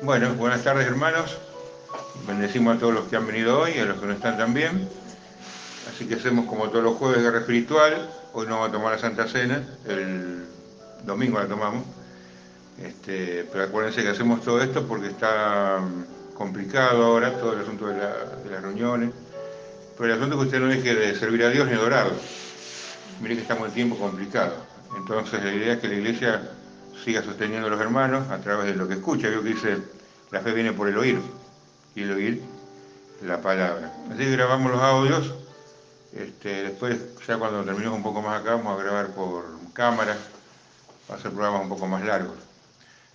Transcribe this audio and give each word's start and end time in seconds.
Bueno, 0.00 0.32
buenas 0.34 0.62
tardes 0.62 0.86
hermanos. 0.86 1.36
Bendecimos 2.24 2.76
a 2.76 2.78
todos 2.78 2.94
los 2.94 3.08
que 3.08 3.16
han 3.16 3.26
venido 3.26 3.58
hoy, 3.58 3.78
a 3.78 3.84
los 3.84 3.98
que 3.98 4.06
no 4.06 4.12
están 4.12 4.38
también. 4.38 4.88
Así 5.90 6.06
que 6.06 6.14
hacemos 6.14 6.46
como 6.46 6.68
todos 6.68 6.84
los 6.84 6.96
jueves 6.96 7.20
guerra 7.20 7.40
espiritual. 7.40 8.08
Hoy 8.32 8.46
no 8.46 8.54
vamos 8.54 8.68
a 8.68 8.72
tomar 8.72 8.92
la 8.92 8.98
Santa 8.98 9.26
Cena, 9.26 9.60
el 9.88 10.44
domingo 11.02 11.40
la 11.40 11.48
tomamos. 11.48 11.82
Este, 12.80 13.44
pero 13.50 13.64
acuérdense 13.64 14.02
que 14.02 14.10
hacemos 14.10 14.40
todo 14.42 14.62
esto 14.62 14.86
porque 14.86 15.08
está 15.08 15.80
complicado 16.34 17.04
ahora 17.04 17.36
todo 17.36 17.54
el 17.54 17.60
asunto 17.62 17.88
de, 17.88 17.96
las 17.96 18.62
reuniones. 18.62 19.10
Pero 19.96 20.12
el 20.12 20.18
asunto 20.18 20.36
es 20.36 20.40
que 20.40 20.46
usted 20.46 20.60
no 20.60 20.68
deje 20.68 20.94
de 20.94 21.18
servir 21.18 21.42
a 21.42 21.50
Dios 21.50 21.66
ni 21.66 21.74
adorarlo. 21.74 22.14
Mire 23.20 23.34
que 23.34 23.42
estamos 23.42 23.66
en 23.68 23.74
tiempo 23.74 23.98
complicado. 23.98 24.54
Entonces 24.96 25.42
la 25.42 25.52
idea 25.52 25.72
es 25.72 25.80
que 25.80 25.88
la 25.88 25.94
iglesia 25.94 26.40
siga 27.04 27.22
sosteniendo 27.22 27.66
a 27.66 27.70
los 27.70 27.80
hermanos 27.80 28.28
a 28.30 28.38
través 28.38 28.66
de 28.66 28.76
lo 28.76 28.88
que 28.88 28.94
escucha. 28.94 29.28
Veo 29.28 29.42
que 29.42 29.50
dice, 29.50 29.78
la 30.30 30.40
fe 30.40 30.52
viene 30.52 30.72
por 30.72 30.88
el 30.88 30.98
oír, 30.98 31.20
y 31.94 32.02
el 32.02 32.12
oír 32.12 32.42
la 33.22 33.40
palabra. 33.40 33.92
Así 34.08 34.18
que 34.18 34.30
grabamos 34.32 34.72
los 34.72 34.80
audios. 34.80 35.34
Este, 36.12 36.62
después, 36.62 36.96
ya 37.26 37.36
cuando 37.36 37.64
terminemos 37.64 37.96
un 37.96 38.02
poco 38.02 38.22
más 38.22 38.40
acá, 38.40 38.52
vamos 38.52 38.78
a 38.78 38.82
grabar 38.82 39.08
por 39.08 39.44
cámara, 39.72 40.16
va 41.10 41.14
a 41.14 41.18
ser 41.18 41.30
programas 41.32 41.62
un 41.62 41.68
poco 41.68 41.86
más 41.86 42.04
largos. 42.04 42.36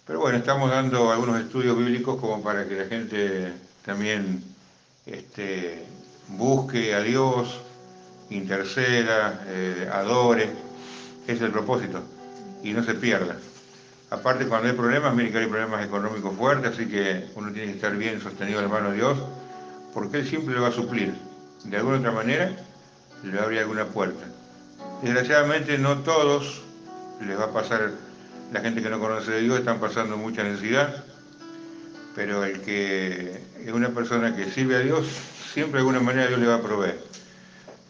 Pero 0.05 0.19
bueno, 0.19 0.37
estamos 0.37 0.69
dando 0.69 1.11
algunos 1.11 1.39
estudios 1.39 1.77
bíblicos 1.77 2.19
como 2.19 2.43
para 2.43 2.67
que 2.67 2.75
la 2.75 2.85
gente 2.85 3.53
también 3.85 4.43
este, 5.05 5.85
busque 6.27 6.93
a 6.93 7.01
Dios, 7.01 7.59
interceda, 8.29 9.43
eh, 9.47 9.89
adore. 9.91 10.49
Es 11.25 11.41
el 11.41 11.51
propósito. 11.51 12.03
Y 12.63 12.73
no 12.73 12.83
se 12.83 12.95
pierda. 12.95 13.37
Aparte, 14.13 14.45
cuando 14.45 14.69
hay 14.69 14.75
problemas, 14.75 15.15
miren 15.15 15.31
que 15.31 15.39
hay 15.39 15.47
problemas 15.47 15.83
económicos 15.83 16.35
fuertes, 16.37 16.73
así 16.73 16.85
que 16.85 17.29
uno 17.33 17.51
tiene 17.51 17.69
que 17.69 17.77
estar 17.77 17.95
bien 17.97 18.21
sostenido 18.21 18.59
en 18.59 18.65
la 18.67 18.71
mano 18.71 18.91
de 18.91 18.97
Dios, 18.97 19.17
porque 19.91 20.17
Él 20.17 20.27
siempre 20.29 20.53
le 20.53 20.59
va 20.59 20.67
a 20.67 20.71
suplir. 20.71 21.15
De 21.63 21.77
alguna 21.77 21.97
otra 21.97 22.11
manera, 22.11 22.51
le 23.23 23.35
va 23.35 23.45
a 23.45 23.59
alguna 23.59 23.85
puerta. 23.85 24.23
Desgraciadamente, 25.01 25.79
no 25.79 25.97
todos 26.03 26.61
les 27.25 27.39
va 27.39 27.45
a 27.45 27.51
pasar, 27.53 27.89
la 28.51 28.59
gente 28.59 28.83
que 28.83 28.89
no 28.91 28.99
conoce 28.99 29.31
de 29.31 29.41
Dios 29.41 29.57
están 29.57 29.79
pasando 29.79 30.15
mucha 30.15 30.43
necesidad, 30.43 31.03
pero 32.15 32.43
el 32.43 32.61
que 32.61 33.41
es 33.65 33.73
una 33.73 33.89
persona 33.89 34.35
que 34.35 34.51
sirve 34.51 34.75
a 34.75 34.79
Dios, 34.81 35.07
siempre 35.51 35.79
de 35.81 35.87
alguna 35.87 36.01
manera 36.01 36.27
Dios 36.27 36.39
le 36.39 36.45
va 36.45 36.55
a 36.57 36.61
proveer. 36.61 36.99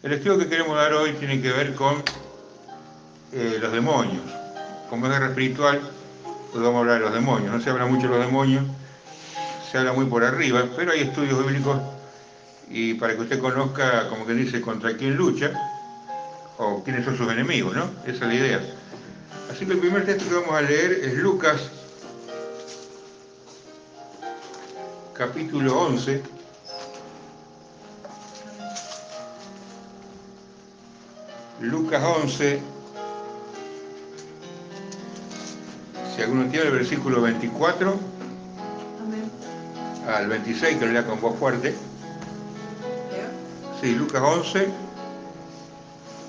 El 0.02 0.14
estudio 0.14 0.38
que 0.38 0.48
queremos 0.48 0.74
dar 0.74 0.94
hoy 0.94 1.12
tiene 1.12 1.42
que 1.42 1.52
ver 1.52 1.74
con 1.74 2.02
eh, 3.30 3.58
los 3.60 3.70
demonios. 3.72 4.24
Como 4.88 5.06
es 5.06 5.12
guerra 5.12 5.26
espiritual, 5.26 5.80
vamos 6.62 6.76
a 6.76 6.80
hablar 6.80 6.98
de 6.98 7.04
los 7.04 7.14
demonios. 7.14 7.52
No 7.52 7.60
se 7.60 7.70
habla 7.70 7.86
mucho 7.86 8.08
de 8.08 8.16
los 8.16 8.26
demonios, 8.26 8.64
se 9.70 9.78
habla 9.78 9.92
muy 9.92 10.06
por 10.06 10.24
arriba, 10.24 10.64
pero 10.76 10.92
hay 10.92 11.00
estudios 11.00 11.38
bíblicos 11.44 11.78
y 12.70 12.94
para 12.94 13.14
que 13.14 13.22
usted 13.22 13.40
conozca, 13.40 14.08
como 14.08 14.26
que 14.26 14.34
dice, 14.34 14.60
contra 14.60 14.96
quién 14.96 15.16
lucha 15.16 15.52
o 16.58 16.82
quiénes 16.84 17.04
son 17.04 17.16
sus 17.16 17.30
enemigos, 17.30 17.74
¿no? 17.74 17.90
Esa 18.04 18.12
es 18.12 18.20
la 18.20 18.34
idea. 18.34 18.60
Así 19.50 19.66
que 19.66 19.72
el 19.72 19.78
primer 19.78 20.06
texto 20.06 20.28
que 20.28 20.34
vamos 20.34 20.54
a 20.54 20.62
leer 20.62 20.92
es 20.92 21.14
Lucas, 21.14 21.70
capítulo 25.12 25.78
11. 25.80 26.22
Lucas 31.60 32.02
11, 32.02 32.60
Si 36.14 36.22
alguno 36.22 36.48
tiene 36.48 36.66
el 36.66 36.72
versículo 36.72 37.20
24 37.22 37.98
al 40.06 40.28
26, 40.28 40.78
que 40.78 40.86
lo 40.86 40.92
lea 40.92 41.04
con 41.04 41.20
voz 41.20 41.36
fuerte. 41.38 41.74
Sí, 43.80 43.94
Lucas 43.94 44.22
11. 44.22 44.68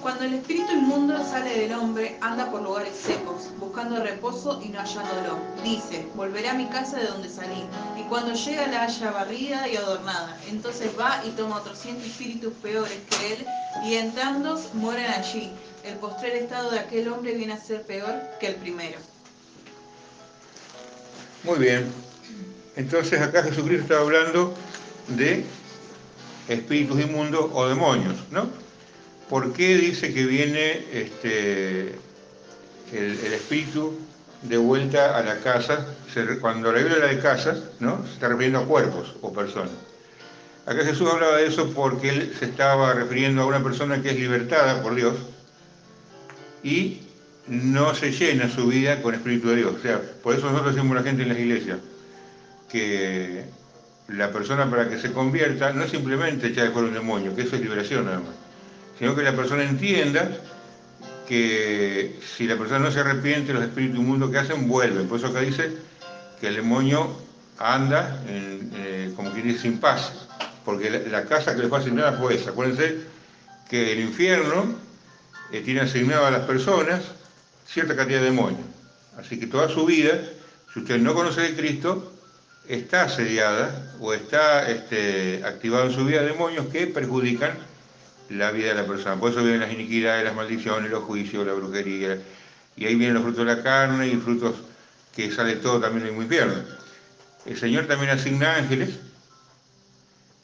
Cuando 0.01 0.23
el 0.23 0.35
espíritu 0.35 0.71
inmundo 0.71 1.23
sale 1.23 1.59
del 1.59 1.73
hombre, 1.73 2.17
anda 2.21 2.49
por 2.51 2.61
lugares 2.61 2.95
secos, 2.95 3.49
buscando 3.59 4.01
reposo 4.01 4.61
y 4.63 4.69
no 4.69 4.79
hallándolo. 4.79 5.37
Dice, 5.63 6.07
volveré 6.15 6.49
a 6.49 6.53
mi 6.53 6.65
casa 6.67 6.97
de 6.97 7.07
donde 7.07 7.29
salí. 7.29 7.65
Y 7.99 8.03
cuando 8.03 8.33
llega 8.33 8.67
la 8.67 8.85
halla 8.85 9.11
barrida 9.11 9.67
y 9.67 9.75
adornada. 9.75 10.37
Entonces 10.47 10.91
va 10.99 11.21
y 11.25 11.29
toma 11.31 11.57
otros 11.57 11.77
cien 11.77 11.97
espíritus 11.97 12.53
peores 12.53 12.99
que 13.09 13.33
él, 13.33 13.45
y 13.83 13.95
entrando 13.95 14.59
mueren 14.73 15.11
allí. 15.11 15.51
El 15.83 15.95
postrer 15.95 16.35
estado 16.35 16.71
de 16.71 16.79
aquel 16.79 17.07
hombre 17.07 17.35
viene 17.35 17.53
a 17.53 17.57
ser 17.57 17.83
peor 17.83 18.21
que 18.39 18.47
el 18.47 18.55
primero. 18.55 18.97
Muy 21.45 21.59
bien. 21.59 21.85
Entonces 22.75 23.21
acá 23.21 23.43
Jesucristo 23.43 23.83
está 23.83 23.99
hablando 23.99 24.55
de 25.09 25.45
espíritus 26.47 26.99
inmundos 26.99 27.51
o 27.53 27.67
demonios, 27.67 28.15
¿no? 28.31 28.49
¿Por 29.29 29.53
qué 29.53 29.77
dice 29.77 30.11
que 30.11 30.25
viene 30.25 30.83
este, 30.91 31.95
el, 32.91 33.33
espíritu 33.33 33.95
de 34.41 34.57
vuelta 34.57 35.15
a 35.17 35.21
la 35.21 35.39
casa? 35.39 35.85
Cuando 36.41 36.71
la 36.71 36.79
Biblia 36.79 36.95
habla 36.95 37.07
de 37.09 37.19
casas, 37.19 37.59
¿no? 37.79 38.03
Se 38.07 38.13
está 38.13 38.29
refiriendo 38.29 38.59
a 38.59 38.65
cuerpos 38.65 39.15
o 39.21 39.31
personas. 39.31 39.71
Acá 40.65 40.83
Jesús 40.83 41.07
hablaba 41.11 41.37
de 41.37 41.45
eso 41.45 41.71
porque 41.73 42.09
él 42.09 42.35
se 42.39 42.45
estaba 42.45 42.93
refiriendo 42.93 43.43
a 43.43 43.45
una 43.45 43.63
persona 43.63 44.01
que 44.01 44.09
es 44.09 44.15
libertada 44.15 44.81
por 44.81 44.95
Dios 44.95 45.15
y 46.63 47.04
no 47.47 47.93
se 47.93 48.11
llena 48.11 48.49
su 48.49 48.67
vida 48.67 49.01
con 49.01 49.13
el 49.13 49.19
Espíritu 49.19 49.49
de 49.49 49.57
Dios. 49.57 49.75
O 49.77 49.81
sea, 49.81 50.01
por 50.23 50.35
eso 50.35 50.49
nosotros 50.49 50.75
decimos 50.75 50.97
a 50.97 51.01
la 51.01 51.07
gente 51.07 51.23
en 51.23 51.29
las 51.29 51.37
iglesias 51.37 51.77
que 52.71 53.45
la 54.07 54.31
persona 54.31 54.69
para 54.69 54.89
que 54.89 54.99
se 54.99 55.11
convierta 55.11 55.71
no 55.73 55.83
es 55.83 55.91
simplemente 55.91 56.47
echar 56.47 56.71
fuera 56.71 56.87
un 56.87 56.93
demonio, 56.93 57.35
que 57.35 57.43
eso 57.43 57.55
es 57.55 57.61
liberación 57.61 58.05
nada 58.05 58.19
más, 58.19 58.35
sino 58.99 59.15
que 59.15 59.23
la 59.23 59.35
persona 59.35 59.63
entienda 59.63 60.29
que 61.27 62.19
si 62.35 62.45
la 62.45 62.55
persona 62.55 62.79
no 62.79 62.91
se 62.91 62.99
arrepiente, 62.99 63.53
los 63.53 63.63
espíritus 63.63 63.99
inmundos 63.99 64.29
que 64.29 64.37
hacen 64.37 64.67
vuelven. 64.67 65.07
Por 65.07 65.19
eso 65.19 65.27
acá 65.27 65.41
dice 65.41 65.71
que 66.39 66.47
el 66.47 66.55
demonio 66.55 67.17
anda 67.57 68.21
eh, 68.27 69.11
como 69.15 69.31
quien 69.31 69.47
dice 69.47 69.61
sin 69.61 69.79
paz, 69.79 70.27
porque 70.63 70.89
la, 71.09 71.25
casa 71.25 71.55
que 71.55 71.63
le 71.63 71.69
fue 71.69 71.79
asignada 71.79 72.13
fue 72.13 72.35
esa. 72.35 72.51
Acuérdense 72.51 72.97
que 73.69 73.93
el 73.93 74.01
infierno 74.01 74.75
eh, 75.51 75.61
tiene 75.61 75.81
asignado 75.81 76.25
a 76.25 76.31
las 76.31 76.41
personas 76.41 77.01
cierta 77.67 77.95
cantidad 77.95 78.19
de 78.19 78.25
demonios. 78.25 78.65
Así 79.17 79.39
que 79.39 79.47
toda 79.47 79.69
su 79.69 79.85
vida, 79.85 80.21
si 80.73 80.79
usted 80.79 80.97
no 80.99 81.13
conoce 81.13 81.41
de 81.41 81.55
Cristo, 81.55 82.13
está 82.67 83.03
asediada 83.03 83.95
o 83.99 84.13
está 84.13 84.69
este, 84.69 85.41
activado 85.45 85.85
en 85.85 85.93
su 85.93 86.05
vida 86.05 86.21
demonios 86.23 86.67
que 86.67 86.87
perjudican 86.87 87.57
la 88.29 88.51
vida 88.51 88.69
de 88.69 88.75
la 88.75 88.87
persona. 88.87 89.19
Por 89.19 89.31
eso 89.31 89.41
vienen 89.41 89.61
las 89.61 89.71
iniquidades, 89.71 90.25
las 90.25 90.35
maldiciones, 90.35 90.89
los 90.89 91.03
juicios, 91.03 91.45
la 91.45 91.53
brujería. 91.53 92.17
Y 92.75 92.85
ahí 92.85 92.95
vienen 92.95 93.15
los 93.15 93.23
frutos 93.23 93.45
de 93.45 93.55
la 93.55 93.63
carne 93.63 94.07
y 94.07 94.15
frutos 94.17 94.55
que 95.15 95.31
sale 95.31 95.57
todo 95.57 95.79
también 95.79 96.07
en 96.07 96.15
el 96.15 96.21
infierno. 96.21 96.55
El 97.45 97.57
Señor 97.57 97.85
también 97.85 98.11
asigna 98.11 98.55
ángeles 98.55 98.89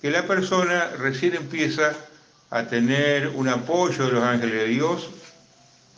que 0.02 0.10
la 0.10 0.26
persona 0.26 0.90
recién 0.98 1.36
empieza 1.36 1.94
a 2.50 2.64
tener 2.64 3.30
un 3.30 3.48
apoyo 3.48 4.08
de 4.08 4.12
los 4.12 4.24
ángeles 4.24 4.56
de 4.56 4.68
Dios 4.68 5.10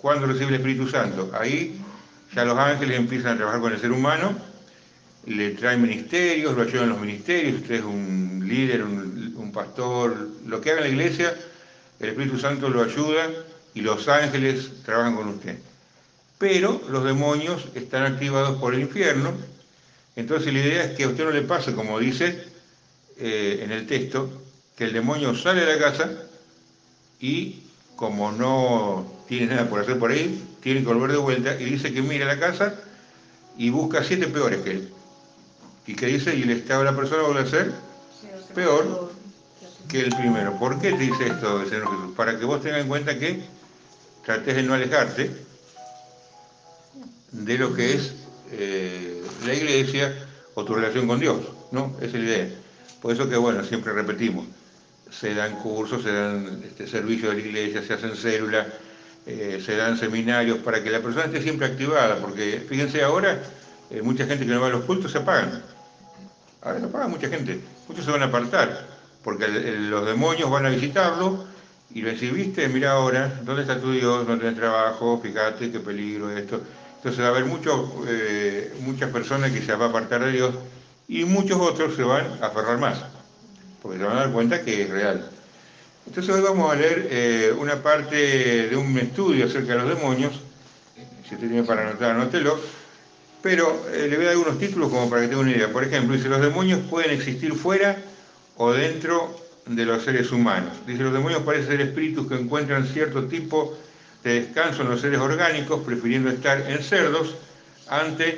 cuando 0.03 0.27
recibe 0.27 0.49
el 0.49 0.55
Espíritu 0.55 0.85
Santo. 0.85 1.31
Ahí 1.33 1.79
ya 2.35 2.43
los 2.43 2.57
ángeles 2.57 2.99
empiezan 2.99 3.35
a 3.35 3.37
trabajar 3.37 3.61
con 3.61 3.71
el 3.71 3.79
ser 3.79 3.93
humano, 3.93 4.37
le 5.25 5.51
traen 5.51 5.81
ministerios, 5.81 6.57
lo 6.57 6.63
ayudan 6.63 6.83
en 6.83 6.89
los 6.89 6.99
ministerios, 6.99 7.61
usted 7.61 7.75
es 7.75 7.83
un 7.83 8.43
líder, 8.45 8.83
un, 8.83 9.51
pastor, 9.53 10.27
lo 10.45 10.59
que 10.59 10.71
haga 10.71 10.81
en 10.81 10.87
la 10.87 10.93
iglesia, 10.93 11.33
el 12.01 12.09
Espíritu 12.09 12.37
Santo 12.37 12.67
lo 12.67 12.83
ayuda 12.83 13.29
y 13.75 13.79
los 13.79 14.09
ángeles 14.09 14.83
trabajan 14.83 15.15
con 15.15 15.29
usted. 15.29 15.59
Pero 16.37 16.81
los 16.89 17.05
demonios 17.05 17.67
están 17.73 18.03
activados 18.03 18.59
por 18.59 18.73
el 18.73 18.81
infierno, 18.81 19.31
entonces 20.17 20.51
la 20.51 20.59
idea 20.59 20.83
es 20.83 20.97
que 20.97 21.05
a 21.05 21.07
usted 21.07 21.23
no 21.23 21.31
le 21.31 21.43
pase, 21.43 21.73
como 21.73 21.97
dice 21.97 22.43
eh, 23.17 23.61
en 23.63 23.71
el 23.71 23.87
texto, 23.87 24.29
que 24.75 24.83
el 24.83 24.91
demonio 24.91 25.33
sale 25.33 25.61
de 25.61 25.77
la 25.77 25.79
casa 25.79 26.11
y 27.21 27.61
como 27.95 28.33
no 28.33 29.22
tiene 29.27 29.47
nada 29.47 29.69
por 29.69 29.79
hacer 29.79 29.97
por 29.97 30.11
ahí, 30.11 30.43
tiene 30.61 30.81
que 30.81 30.87
volver 30.87 31.11
de 31.11 31.17
vuelta 31.17 31.59
y 31.59 31.65
dice 31.65 31.93
que 31.93 32.01
mira 32.01 32.25
la 32.25 32.39
casa 32.39 32.75
y 33.57 33.69
busca 33.69 34.03
siete 34.03 34.27
peores 34.27 34.61
que 34.61 34.71
él. 34.71 34.93
Y 35.85 35.95
que 35.95 36.07
dice, 36.07 36.35
y 36.35 36.43
el 36.43 36.51
estado 36.51 36.81
de 36.81 36.91
la 36.91 36.95
persona 36.95 37.23
vuelve 37.23 37.41
a 37.41 37.45
ser 37.45 37.71
peor 38.55 39.11
que 39.89 40.01
el 40.01 40.15
primero. 40.15 40.57
¿Por 40.57 40.79
qué 40.79 40.91
te 40.91 40.97
dice 40.97 41.27
esto, 41.27 41.65
Señor 41.67 41.89
Jesús? 41.89 42.15
Para 42.15 42.39
que 42.39 42.45
vos 42.45 42.61
tengas 42.61 42.81
en 42.81 42.87
cuenta 42.87 43.19
que 43.19 43.43
trates 44.25 44.55
de 44.55 44.63
no 44.63 44.73
alejarte 44.73 45.31
de 47.31 47.57
lo 47.57 47.73
que 47.73 47.93
es 47.93 48.13
eh, 48.51 49.21
la 49.45 49.53
iglesia 49.53 50.13
o 50.53 50.63
tu 50.63 50.75
relación 50.75 51.07
con 51.07 51.19
Dios, 51.19 51.39
¿no? 51.71 51.95
Esa 51.97 52.05
es 52.05 52.13
la 52.13 52.19
idea. 52.19 52.49
Por 53.01 53.11
eso 53.11 53.27
que, 53.27 53.35
bueno, 53.35 53.63
siempre 53.65 53.91
repetimos, 53.91 54.45
se 55.11 55.33
dan 55.33 55.55
cursos, 55.57 56.03
se 56.03 56.11
dan 56.11 56.63
este, 56.65 56.87
servicios 56.87 57.35
de 57.35 57.41
la 57.41 57.47
iglesia, 57.47 57.83
se 57.83 57.93
hacen 57.93 58.15
células, 58.15 58.67
eh, 59.25 59.61
se 59.65 59.75
dan 59.77 59.97
seminarios 59.97 60.59
para 60.59 60.83
que 60.83 60.89
la 60.89 60.99
persona 60.99 61.25
esté 61.25 61.41
siempre 61.41 61.67
activada, 61.67 62.17
porque 62.17 62.63
fíjense 62.67 63.03
ahora, 63.03 63.41
eh, 63.89 64.01
mucha 64.01 64.25
gente 64.25 64.45
que 64.45 64.51
no 64.51 64.59
va 64.59 64.67
a 64.67 64.71
los 64.71 64.85
cultos 64.85 65.11
se 65.11 65.19
apagan. 65.19 65.63
Ahora 66.61 66.79
no 66.79 66.89
paga 66.89 67.07
mucha 67.07 67.29
gente, 67.29 67.59
muchos 67.87 68.05
se 68.05 68.11
van 68.11 68.21
a 68.21 68.25
apartar, 68.25 68.85
porque 69.23 69.47
los 69.47 70.05
demonios 70.05 70.49
van 70.49 70.65
a 70.65 70.69
visitarlo 70.69 71.45
y 71.93 72.01
le 72.01 72.13
decís, 72.13 72.33
viste, 72.33 72.67
mira 72.69 72.93
ahora, 72.93 73.39
¿dónde 73.43 73.61
está 73.61 73.79
tu 73.79 73.91
Dios? 73.91 74.27
No 74.27 74.37
tenés 74.37 74.55
trabajo, 74.55 75.19
fíjate 75.21 75.71
qué 75.71 75.79
peligro 75.79 76.35
esto. 76.35 76.61
Entonces 76.97 77.21
va 77.21 77.27
a 77.27 77.29
haber 77.31 77.45
eh, 78.07 78.73
muchas 78.79 79.09
personas 79.11 79.51
que 79.51 79.61
se 79.61 79.73
van 79.73 79.81
a 79.81 79.85
apartar 79.85 80.23
de 80.23 80.31
Dios 80.31 80.55
y 81.07 81.25
muchos 81.25 81.59
otros 81.59 81.95
se 81.95 82.03
van 82.03 82.25
a 82.41 82.47
aferrar 82.47 82.77
más, 82.77 82.97
porque 83.81 83.99
se 83.99 84.05
van 84.05 84.17
a 84.17 84.21
dar 84.21 84.31
cuenta 84.31 84.63
que 84.63 84.83
es 84.83 84.89
real. 84.89 85.29
Entonces 86.05 86.35
hoy 86.35 86.41
vamos 86.41 86.71
a 86.71 86.75
leer 86.75 87.07
eh, 87.09 87.53
una 87.57 87.81
parte 87.81 88.67
de 88.67 88.75
un 88.75 88.97
estudio 88.97 89.45
acerca 89.45 89.73
de 89.73 89.79
los 89.79 89.89
demonios, 89.89 90.33
si 91.27 91.35
usted 91.35 91.47
tiene 91.47 91.63
para 91.63 91.89
anotar, 91.89 92.11
anótelo, 92.11 92.59
pero 93.41 93.85
eh, 93.91 94.07
le 94.09 94.17
voy 94.17 94.25
a 94.25 94.27
dar 94.27 94.37
algunos 94.37 94.59
títulos 94.59 94.89
como 94.89 95.09
para 95.09 95.21
que 95.21 95.29
tenga 95.29 95.41
una 95.41 95.51
idea. 95.51 95.71
Por 95.71 95.83
ejemplo, 95.83 96.15
dice, 96.15 96.29
los 96.29 96.41
demonios 96.41 96.81
pueden 96.89 97.11
existir 97.11 97.53
fuera 97.53 97.97
o 98.57 98.71
dentro 98.71 99.35
de 99.65 99.85
los 99.85 100.03
seres 100.03 100.31
humanos. 100.31 100.73
Dice, 100.85 101.03
los 101.03 101.13
demonios 101.13 101.41
parecen 101.43 101.67
ser 101.67 101.81
espíritus 101.81 102.27
que 102.27 102.35
encuentran 102.35 102.85
cierto 102.87 103.25
tipo 103.25 103.77
de 104.23 104.41
descanso 104.41 104.83
en 104.83 104.89
los 104.89 105.01
seres 105.01 105.19
orgánicos, 105.19 105.83
prefiriendo 105.83 106.29
estar 106.29 106.69
en 106.69 106.83
cerdos 106.83 107.35
antes 107.87 108.35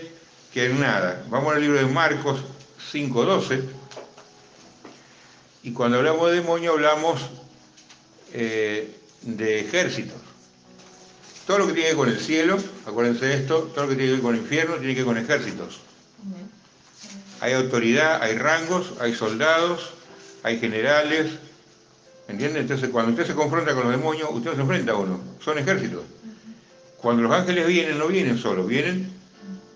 que 0.54 0.66
en 0.66 0.80
nada. 0.80 1.24
Vamos 1.30 1.54
al 1.54 1.62
libro 1.62 1.78
de 1.78 1.86
Marcos 1.86 2.40
5.12. 2.94 3.62
Y 5.64 5.72
cuando 5.72 5.98
hablamos 5.98 6.30
de 6.30 6.38
demonio 6.38 6.74
hablamos 6.74 7.22
eh, 8.38 8.96
de 9.22 9.62
ejércitos. 9.62 10.18
Todo 11.48 11.60
lo 11.60 11.68
que 11.68 11.74
tiene 11.74 11.90
que 11.90 11.96
ver 11.96 12.06
con 12.06 12.10
el 12.10 12.20
cielo, 12.20 12.58
acuérdense 12.86 13.26
de 13.26 13.36
esto, 13.36 13.72
todo 13.74 13.86
lo 13.86 13.90
que 13.92 13.96
tiene 13.96 14.10
que 14.10 14.16
ver 14.16 14.22
con 14.22 14.36
el 14.36 14.42
infierno 14.42 14.76
tiene 14.76 14.94
que 14.94 15.02
ver 15.02 15.06
con 15.06 15.18
ejércitos. 15.18 15.80
Hay 17.40 17.54
autoridad, 17.54 18.22
hay 18.22 18.38
rangos, 18.38 18.94
hay 19.00 19.14
soldados, 19.14 19.92
hay 20.44 20.60
generales, 20.60 21.32
¿entienden? 22.28 22.64
Entonces 22.64 22.90
cuando 22.90 23.12
usted 23.12 23.28
se 23.28 23.36
confronta 23.36 23.74
con 23.74 23.84
los 23.84 23.92
demonios, 23.92 24.30
usted 24.32 24.50
no 24.52 24.56
se 24.56 24.62
enfrenta 24.62 24.92
a 24.94 24.96
uno, 24.98 25.20
son 25.40 25.58
ejércitos. 25.58 26.04
Cuando 26.98 27.24
los 27.24 27.32
ángeles 27.32 27.68
vienen, 27.68 28.00
no 28.00 28.08
vienen 28.08 28.38
solos, 28.38 28.68
vienen 28.68 29.12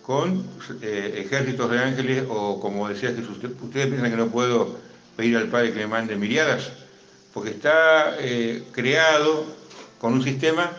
con 0.01 0.43
eh, 0.81 1.23
ejércitos 1.23 1.69
de 1.69 1.79
ángeles 1.79 2.23
o 2.27 2.59
como 2.59 2.89
decía 2.89 3.11
Jesús, 3.11 3.37
ustedes 3.61 3.87
piensan 3.87 4.09
que 4.09 4.17
no 4.17 4.27
puedo 4.27 4.77
pedir 5.15 5.37
al 5.37 5.47
Padre 5.47 5.71
que 5.71 5.79
me 5.79 5.87
mande 5.87 6.15
miriadas, 6.15 6.71
porque 7.33 7.51
está 7.51 8.15
eh, 8.19 8.63
creado 8.71 9.45
con 9.99 10.13
un 10.13 10.23
sistema 10.23 10.71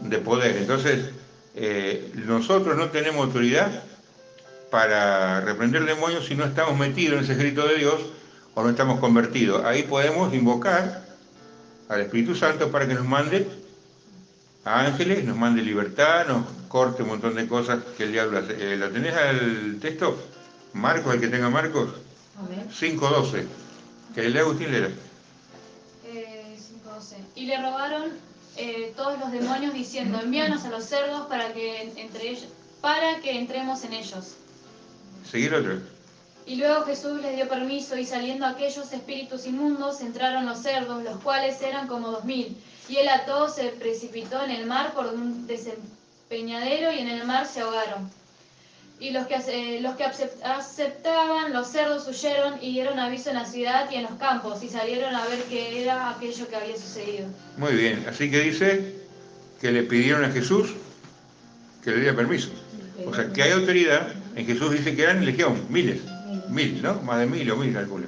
de 0.00 0.18
poder. 0.18 0.56
Entonces, 0.56 1.10
eh, 1.54 2.10
nosotros 2.14 2.76
no 2.76 2.90
tenemos 2.90 3.26
autoridad 3.26 3.82
para 4.70 5.40
reprender 5.42 5.84
demonios 5.84 6.26
si 6.26 6.34
no 6.34 6.44
estamos 6.44 6.78
metidos 6.78 7.18
en 7.18 7.24
ese 7.24 7.32
ejército 7.34 7.66
de 7.68 7.76
Dios 7.76 8.00
o 8.54 8.62
no 8.62 8.70
estamos 8.70 9.00
convertidos. 9.00 9.64
Ahí 9.64 9.82
podemos 9.82 10.32
invocar 10.32 11.04
al 11.88 12.00
Espíritu 12.00 12.34
Santo 12.34 12.70
para 12.70 12.88
que 12.88 12.94
nos 12.94 13.04
mande 13.04 13.46
a 14.64 14.86
ángeles, 14.86 15.24
nos 15.24 15.36
mande 15.36 15.60
libertad, 15.60 16.26
nos 16.26 16.46
corte 16.68 17.02
un 17.02 17.10
montón 17.10 17.34
de 17.34 17.46
cosas 17.46 17.80
que 17.96 18.04
el 18.04 18.12
diablo 18.12 18.38
hace. 18.38 18.56
Eh, 18.58 18.76
¿La 18.76 18.88
tenés 18.88 19.14
al 19.14 19.78
texto? 19.80 20.16
Marcos, 20.72 21.14
el 21.14 21.20
que 21.20 21.28
tenga 21.28 21.50
Marcos. 21.50 21.90
5.12. 22.80 23.44
Que 24.14 24.28
le 24.30 24.40
Agustín 24.40 24.72
lea. 24.72 24.88
5.12. 27.42 27.44
Y 27.44 27.46
le 27.46 27.56
robaron 27.56 28.12
eh, 28.56 28.92
todos 28.96 29.18
los 29.18 29.32
demonios 29.32 29.74
diciendo, 29.74 30.20
envíanos 30.20 30.64
a 30.64 30.70
los 30.70 30.84
cerdos 30.84 31.26
para 31.26 31.52
que, 31.52 31.92
entre 31.96 32.30
ellos, 32.30 32.48
para 32.80 33.20
que 33.20 33.38
entremos 33.38 33.84
en 33.84 33.94
ellos. 33.94 34.36
Seguir 35.28 35.54
otro. 35.54 35.80
Y 36.44 36.56
luego 36.56 36.84
Jesús 36.84 37.20
les 37.20 37.36
dio 37.36 37.48
permiso 37.48 37.96
y 37.96 38.04
saliendo 38.04 38.46
aquellos 38.46 38.92
espíritus 38.92 39.46
inmundos 39.46 40.00
entraron 40.00 40.44
los 40.44 40.58
cerdos, 40.58 41.02
los 41.04 41.20
cuales 41.20 41.62
eran 41.62 41.86
como 41.86 42.10
dos 42.10 42.24
mil. 42.24 42.56
Y 42.88 42.96
él 42.96 43.08
a 43.08 43.24
todos 43.24 43.54
se 43.54 43.68
precipitó 43.68 44.42
en 44.42 44.50
el 44.50 44.66
mar 44.66 44.92
por 44.92 45.06
un 45.06 45.46
desempeñadero 45.46 46.92
y 46.92 46.98
en 46.98 47.08
el 47.08 47.24
mar 47.24 47.46
se 47.46 47.60
ahogaron. 47.60 48.10
Y 49.02 49.10
los 49.10 49.26
que, 49.26 49.34
eh, 49.34 49.80
los 49.80 49.96
que 49.96 50.04
aceptaban, 50.04 51.52
los 51.52 51.66
cerdos 51.66 52.06
huyeron 52.06 52.54
y 52.62 52.72
dieron 52.72 53.00
aviso 53.00 53.30
en 53.30 53.36
la 53.36 53.44
ciudad 53.44 53.90
y 53.90 53.96
en 53.96 54.04
los 54.04 54.12
campos 54.12 54.62
y 54.62 54.68
salieron 54.68 55.12
a 55.16 55.26
ver 55.26 55.42
qué 55.50 55.82
era 55.82 56.10
aquello 56.10 56.48
que 56.48 56.54
había 56.54 56.76
sucedido. 56.76 57.26
Muy 57.56 57.72
bien, 57.72 58.06
así 58.08 58.30
que 58.30 58.38
dice 58.38 58.94
que 59.60 59.72
le 59.72 59.82
pidieron 59.82 60.24
a 60.24 60.30
Jesús 60.30 60.74
que 61.82 61.90
le 61.90 61.96
diera 61.96 62.14
permiso. 62.14 62.50
O 63.04 63.12
sea, 63.12 63.32
que 63.32 63.42
hay 63.42 63.50
autoridad, 63.50 64.06
en 64.36 64.46
Jesús 64.46 64.70
dice 64.70 64.94
que 64.94 65.02
eran 65.02 65.24
legión, 65.24 65.66
miles 65.68 66.00
mil, 66.48 66.80
¿no? 66.80 66.94
Más 67.02 67.18
de 67.18 67.26
mil 67.26 67.50
o 67.50 67.56
mil, 67.56 67.74
calculo. 67.74 68.06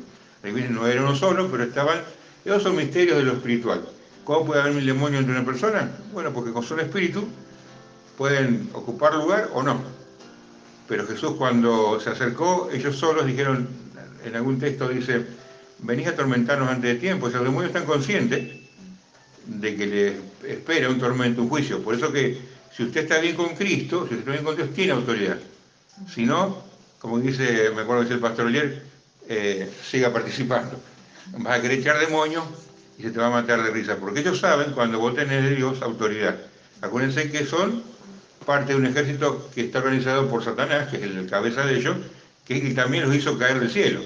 No 0.70 0.86
era 0.86 1.00
uno 1.00 1.16
solo, 1.16 1.50
pero 1.50 1.64
estaban... 1.64 2.02
Esos 2.44 2.62
son 2.62 2.76
misterios 2.76 3.18
de 3.18 3.24
lo 3.24 3.32
espiritual. 3.32 3.84
¿Cómo 4.22 4.46
puede 4.46 4.60
haber 4.60 4.74
mil 4.74 4.86
demonios 4.86 5.22
entre 5.22 5.36
una 5.36 5.44
persona? 5.44 5.90
Bueno, 6.12 6.32
porque 6.32 6.52
con 6.52 6.62
solo 6.62 6.82
espíritu 6.82 7.26
pueden 8.16 8.68
ocupar 8.74 9.14
lugar 9.14 9.48
o 9.54 9.62
no. 9.64 9.93
Pero 10.88 11.06
Jesús 11.06 11.32
cuando 11.38 11.98
se 12.00 12.10
acercó, 12.10 12.68
ellos 12.72 12.96
solos 12.96 13.26
dijeron, 13.26 13.68
en 14.24 14.36
algún 14.36 14.58
texto 14.58 14.88
dice, 14.88 15.24
venís 15.78 16.06
a 16.06 16.10
atormentarnos 16.10 16.68
antes 16.68 16.94
de 16.94 17.00
tiempo. 17.00 17.26
O 17.26 17.30
sea, 17.30 17.38
los 17.38 17.48
demonios 17.48 17.70
están 17.70 17.86
conscientes 17.86 18.60
de 19.46 19.76
que 19.76 19.86
les 19.86 20.14
espera 20.50 20.88
un 20.88 20.98
tormento, 20.98 21.42
un 21.42 21.48
juicio. 21.48 21.82
Por 21.82 21.94
eso 21.94 22.12
que 22.12 22.38
si 22.74 22.82
usted 22.82 23.02
está 23.02 23.18
bien 23.18 23.36
con 23.36 23.54
Cristo, 23.54 24.06
si 24.08 24.14
usted 24.14 24.18
está 24.18 24.32
bien 24.32 24.44
con 24.44 24.56
Dios, 24.56 24.72
tiene 24.74 24.92
autoridad. 24.92 25.38
Si 26.12 26.24
no, 26.24 26.64
como 26.98 27.18
dice, 27.20 27.70
me 27.74 27.82
acuerdo 27.82 28.00
que 28.00 28.04
dice 28.04 28.14
el 28.14 28.20
pastor 28.20 28.48
ayer, 28.48 28.82
eh, 29.28 29.70
siga 29.82 30.12
participando. 30.12 30.80
Vas 31.38 31.58
a 31.58 31.62
querer 31.62 31.78
echar 31.78 31.98
demonios 31.98 32.44
y 32.98 33.02
se 33.02 33.10
te 33.10 33.18
va 33.18 33.26
a 33.26 33.30
matar 33.30 33.62
de 33.62 33.70
risa, 33.70 33.96
porque 33.96 34.20
ellos 34.20 34.38
saben 34.40 34.72
cuando 34.72 34.98
vos 34.98 35.14
tenés 35.14 35.42
de 35.44 35.54
Dios 35.54 35.82
autoridad. 35.82 36.36
Acuérdense 36.80 37.30
que 37.30 37.46
son 37.46 37.82
parte 38.44 38.72
de 38.72 38.78
un 38.78 38.86
ejército 38.86 39.50
que 39.54 39.62
está 39.62 39.78
organizado 39.78 40.28
por 40.28 40.44
Satanás, 40.44 40.88
que 40.88 40.96
es 40.96 41.02
el 41.02 41.28
cabeza 41.28 41.64
de 41.64 41.76
ellos, 41.76 41.96
que 42.46 42.60
también 42.74 43.04
los 43.04 43.14
hizo 43.14 43.38
caer 43.38 43.60
del 43.60 43.70
cielo, 43.70 44.00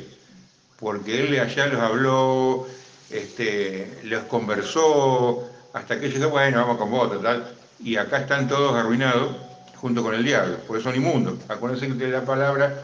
porque 0.79 1.20
él 1.20 1.38
allá 1.40 1.67
los 1.67 1.81
habló, 1.81 2.67
este, 3.11 4.00
los 4.05 4.25
conversó, 4.25 5.49
hasta 5.73 5.99
que 5.99 6.08
llegó, 6.08 6.31
bueno, 6.31 6.58
vamos 6.58 6.79
con 6.79 6.90
vos, 6.90 7.23
tal, 7.23 7.52
y 7.81 7.96
acá 7.96 8.19
están 8.19 8.49
todos 8.49 8.75
arruinados 8.75 9.37
junto 9.76 10.02
con 10.02 10.14
el 10.14 10.25
diablo, 10.25 10.58
porque 10.67 10.82
son 10.82 10.96
inmundos. 10.96 11.38
Acuérdense 11.49 11.96
que 11.96 12.08
la 12.08 12.25
palabra 12.25 12.82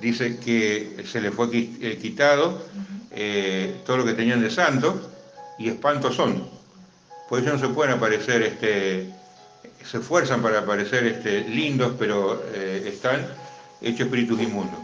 dice 0.00 0.38
que 0.38 1.04
se 1.10 1.20
le 1.20 1.30
fue 1.30 1.48
eh, 1.52 1.98
quitado 2.00 2.62
eh, 3.10 3.80
todo 3.86 3.98
lo 3.98 4.04
que 4.04 4.12
tenían 4.12 4.40
de 4.40 4.50
santo 4.50 5.10
y 5.58 5.68
espantos 5.68 6.14
son. 6.14 6.48
Por 7.28 7.40
eso 7.40 7.50
no 7.50 7.58
se 7.58 7.68
pueden 7.68 7.94
aparecer, 7.94 8.42
este, 8.42 9.12
se 9.84 9.98
esfuerzan 9.98 10.42
para 10.42 10.60
aparecer 10.60 11.06
este, 11.06 11.40
lindos, 11.48 11.92
pero 11.98 12.42
eh, 12.52 12.84
están 12.86 13.26
hechos 13.80 14.02
espíritus 14.02 14.40
inmundos. 14.40 14.80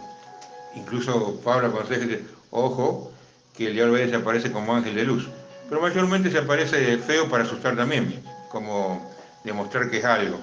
Incluso 0.76 1.40
Pablo 1.45 1.69
aconseja 1.69 2.07
que, 2.07 2.23
ojo, 2.50 3.12
que 3.57 3.69
el 3.69 3.75
diablo 3.75 3.95
veces 3.95 4.14
aparece 4.14 4.50
como 4.50 4.75
ángel 4.75 4.95
de 4.95 5.04
luz. 5.04 5.28
Pero 5.69 5.81
mayormente 5.81 6.31
se 6.31 6.38
aparece 6.38 6.99
feo 6.99 7.28
para 7.28 7.45
asustar 7.45 7.76
también, 7.76 8.23
como 8.50 9.14
demostrar 9.45 9.90
que 9.90 9.99
es 9.99 10.04
algo. 10.04 10.40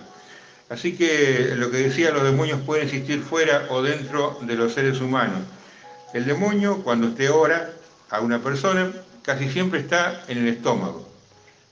Así 0.69 0.95
que 0.95 1.53
lo 1.57 1.69
que 1.69 1.77
decía, 1.77 2.11
los 2.11 2.23
demonios 2.23 2.61
pueden 2.61 2.85
existir 2.85 3.21
fuera 3.21 3.65
o 3.69 3.81
dentro 3.81 4.39
de 4.41 4.55
los 4.55 4.73
seres 4.73 5.01
humanos. 5.01 5.39
El 6.13 6.25
demonio, 6.25 6.81
cuando 6.83 7.07
usted 7.07 7.29
ora 7.31 7.71
a 8.09 8.21
una 8.21 8.39
persona, 8.39 8.91
casi 9.21 9.49
siempre 9.49 9.79
está 9.79 10.23
en 10.27 10.39
el 10.39 10.47
estómago. 10.47 11.10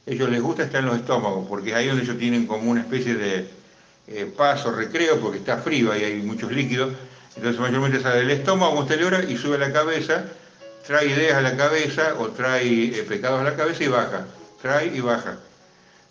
Ellos 0.10 0.30
les 0.30 0.42
gusta 0.42 0.64
estar 0.64 0.80
en 0.82 0.88
los 0.88 0.98
estómagos, 0.98 1.48
porque 1.48 1.70
es 1.70 1.76
ahí 1.76 1.88
donde 1.88 2.04
ellos 2.04 2.18
tienen 2.18 2.48
como 2.48 2.72
una 2.72 2.82
especie 2.82 3.14
de 3.14 3.48
eh, 4.08 4.26
paso, 4.26 4.72
recreo, 4.72 5.20
porque 5.20 5.38
está 5.38 5.58
frío 5.58 5.96
y 5.96 6.04
hay 6.04 6.16
muchos 6.24 6.52
líquidos. 6.52 6.94
Entonces 7.36 7.62
mayormente 7.62 8.02
sale 8.02 8.20
del 8.20 8.32
estómago, 8.32 8.80
usted 8.80 9.00
le 9.00 9.06
ora 9.06 9.24
y 9.24 9.38
sube 9.38 9.56
a 9.56 9.60
la 9.60 9.72
cabeza, 9.72 10.26
trae 10.86 11.06
ideas 11.06 11.36
a 11.36 11.42
la 11.42 11.56
cabeza 11.56 12.16
o 12.18 12.30
trae 12.30 12.86
eh, 12.86 13.06
pecados 13.08 13.40
a 13.40 13.44
la 13.44 13.56
cabeza 13.56 13.84
y 13.84 13.88
baja, 13.88 14.26
trae 14.62 14.88
y 14.88 15.00
baja. 15.00 15.38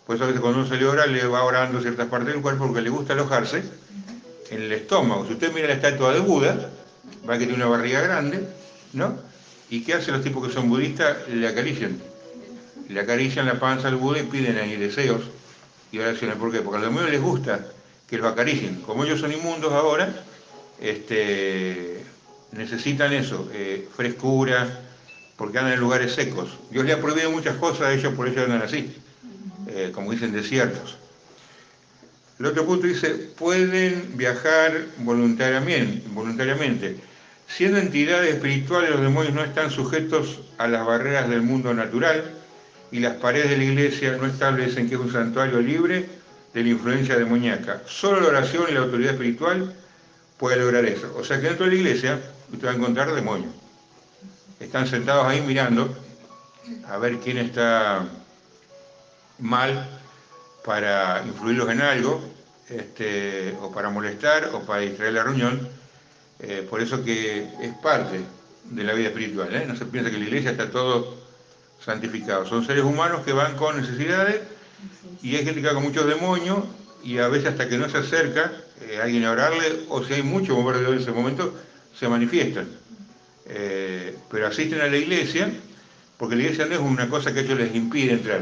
Pues 0.07 0.21
a 0.21 0.25
veces 0.25 0.39
cuando 0.39 0.59
uno 0.59 0.67
se 0.69 0.77
le 0.77 0.85
ora, 0.85 1.05
le 1.05 1.27
va 1.27 1.43
orando 1.43 1.81
ciertas 1.81 2.07
partes 2.07 2.33
del 2.33 2.41
cuerpo 2.41 2.67
porque 2.67 2.81
le 2.81 2.89
gusta 2.89 3.13
alojarse 3.13 3.63
en 4.49 4.61
el 4.61 4.71
estómago. 4.71 5.27
Si 5.27 5.33
usted 5.33 5.53
mira 5.53 5.67
la 5.67 5.73
estatua 5.73 6.13
de 6.13 6.19
Buda, 6.21 6.69
va 7.29 7.33
que 7.37 7.45
tiene 7.45 7.55
una 7.55 7.67
barriga 7.67 7.99
grande, 7.99 8.47
¿no? 8.93 9.19
¿Y 9.69 9.83
qué 9.83 9.95
hacen 9.95 10.13
los 10.13 10.23
tipos 10.23 10.47
que 10.47 10.53
son 10.53 10.69
budistas? 10.69 11.27
Le 11.27 11.47
acarician. 11.47 12.01
Le 12.89 12.99
acarician 12.99 13.45
la 13.45 13.59
panza 13.59 13.87
al 13.87 13.95
Buda 13.95 14.19
y 14.19 14.23
piden 14.23 14.57
ahí 14.57 14.75
deseos 14.75 15.21
y 15.91 15.99
oraciones. 15.99 16.37
¿Por 16.37 16.51
qué? 16.51 16.61
Porque 16.61 16.77
a 16.77 16.81
los 16.81 16.89
demonios 16.89 17.11
les 17.11 17.21
gusta 17.21 17.67
que 18.09 18.17
los 18.17 18.31
acaricien. 18.31 18.81
Como 18.81 19.05
ellos 19.05 19.19
son 19.19 19.31
inmundos 19.31 19.71
ahora, 19.71 20.11
este, 20.81 22.03
necesitan 22.51 23.13
eso, 23.13 23.47
eh, 23.53 23.87
frescura, 23.95 24.81
porque 25.37 25.59
andan 25.59 25.73
en 25.73 25.79
lugares 25.79 26.15
secos. 26.15 26.57
Dios 26.71 26.83
le 26.83 26.93
ha 26.93 26.99
prohibido 26.99 27.29
muchas 27.29 27.57
cosas 27.57 27.81
a 27.83 27.93
ellos, 27.93 28.13
por 28.15 28.27
eso 28.27 28.41
andan 28.41 28.63
así. 28.63 28.95
Eh, 29.67 29.91
como 29.93 30.11
dicen, 30.11 30.31
desiertos. 30.31 30.97
El 32.39 32.47
otro 32.47 32.65
punto 32.65 32.87
dice, 32.87 33.09
pueden 33.09 34.17
viajar 34.17 34.85
voluntariamente, 34.97 36.07
voluntariamente. 36.09 36.97
Siendo 37.47 37.77
entidades 37.77 38.33
espirituales, 38.33 38.89
los 38.89 39.01
demonios 39.01 39.35
no 39.35 39.43
están 39.43 39.69
sujetos 39.69 40.39
a 40.57 40.67
las 40.67 40.87
barreras 40.87 41.29
del 41.29 41.43
mundo 41.43 41.71
natural 41.73 42.38
y 42.91 42.99
las 42.99 43.15
paredes 43.15 43.49
de 43.51 43.57
la 43.57 43.63
iglesia 43.63 44.17
no 44.17 44.25
establecen 44.25 44.87
que 44.87 44.95
es 44.95 45.01
un 45.01 45.11
santuario 45.11 45.61
libre 45.61 46.09
de 46.53 46.63
la 46.63 46.69
influencia 46.69 47.17
demoníaca. 47.17 47.81
Solo 47.87 48.21
la 48.21 48.27
oración 48.29 48.65
y 48.69 48.73
la 48.73 48.81
autoridad 48.81 49.13
espiritual 49.13 49.73
puede 50.37 50.57
lograr 50.57 50.85
eso. 50.85 51.13
O 51.15 51.23
sea 51.23 51.39
que 51.39 51.47
dentro 51.47 51.65
de 51.65 51.73
la 51.73 51.77
iglesia 51.77 52.19
usted 52.51 52.67
va 52.67 52.71
a 52.71 52.75
encontrar 52.75 53.13
demonios. 53.13 53.53
Están 54.59 54.87
sentados 54.87 55.25
ahí 55.27 55.41
mirando 55.41 55.95
a 56.87 56.97
ver 56.97 57.17
quién 57.17 57.37
está 57.37 58.05
mal 59.37 59.87
para 60.65 61.23
influirlos 61.25 61.69
en 61.69 61.81
algo, 61.81 62.21
este, 62.69 63.55
o 63.61 63.71
para 63.71 63.89
molestar, 63.89 64.49
o 64.53 64.61
para 64.61 64.81
distraer 64.81 65.13
la 65.13 65.23
reunión. 65.23 65.67
Eh, 66.39 66.65
por 66.69 66.81
eso 66.81 67.03
que 67.03 67.47
es 67.61 67.73
parte 67.81 68.21
de 68.65 68.83
la 68.83 68.93
vida 68.93 69.09
espiritual. 69.09 69.53
¿eh? 69.55 69.65
No 69.67 69.75
se 69.75 69.85
piensa 69.85 70.11
que 70.11 70.17
la 70.17 70.25
iglesia 70.25 70.51
está 70.51 70.69
todo 70.69 71.28
santificado. 71.83 72.45
Son 72.45 72.65
seres 72.65 72.83
humanos 72.83 73.21
que 73.25 73.33
van 73.33 73.55
con 73.55 73.79
necesidades 73.79 74.41
y 75.21 75.35
hay 75.35 75.45
gente 75.45 75.61
que 75.61 75.67
va 75.67 75.73
con 75.73 75.83
muchos 75.83 76.05
demonios 76.07 76.59
y 77.03 77.17
a 77.17 77.27
veces 77.27 77.49
hasta 77.49 77.67
que 77.67 77.77
no 77.77 77.89
se 77.89 77.97
acerca 77.97 78.51
eh, 78.81 78.99
alguien 79.01 79.25
a 79.25 79.31
orarle, 79.31 79.85
o 79.89 80.03
si 80.03 80.13
hay 80.13 80.23
mucho 80.23 80.55
bombardeo 80.55 80.93
en 80.93 80.99
ese 80.99 81.11
momento, 81.11 81.53
se 81.97 82.07
manifiestan. 82.07 82.67
pero 84.29 84.47
asisten 84.47 84.79
a 84.81 84.87
la 84.87 84.97
iglesia 84.97 85.51
porque 86.19 86.35
la 86.35 86.43
iglesia 86.43 86.65
no 86.65 86.75
es 86.75 86.81
una 86.81 87.09
cosa 87.09 87.33
que 87.33 87.39
a 87.39 87.43
ellos 87.43 87.57
les 87.57 87.73
impide 87.73 88.11
entrar. 88.11 88.41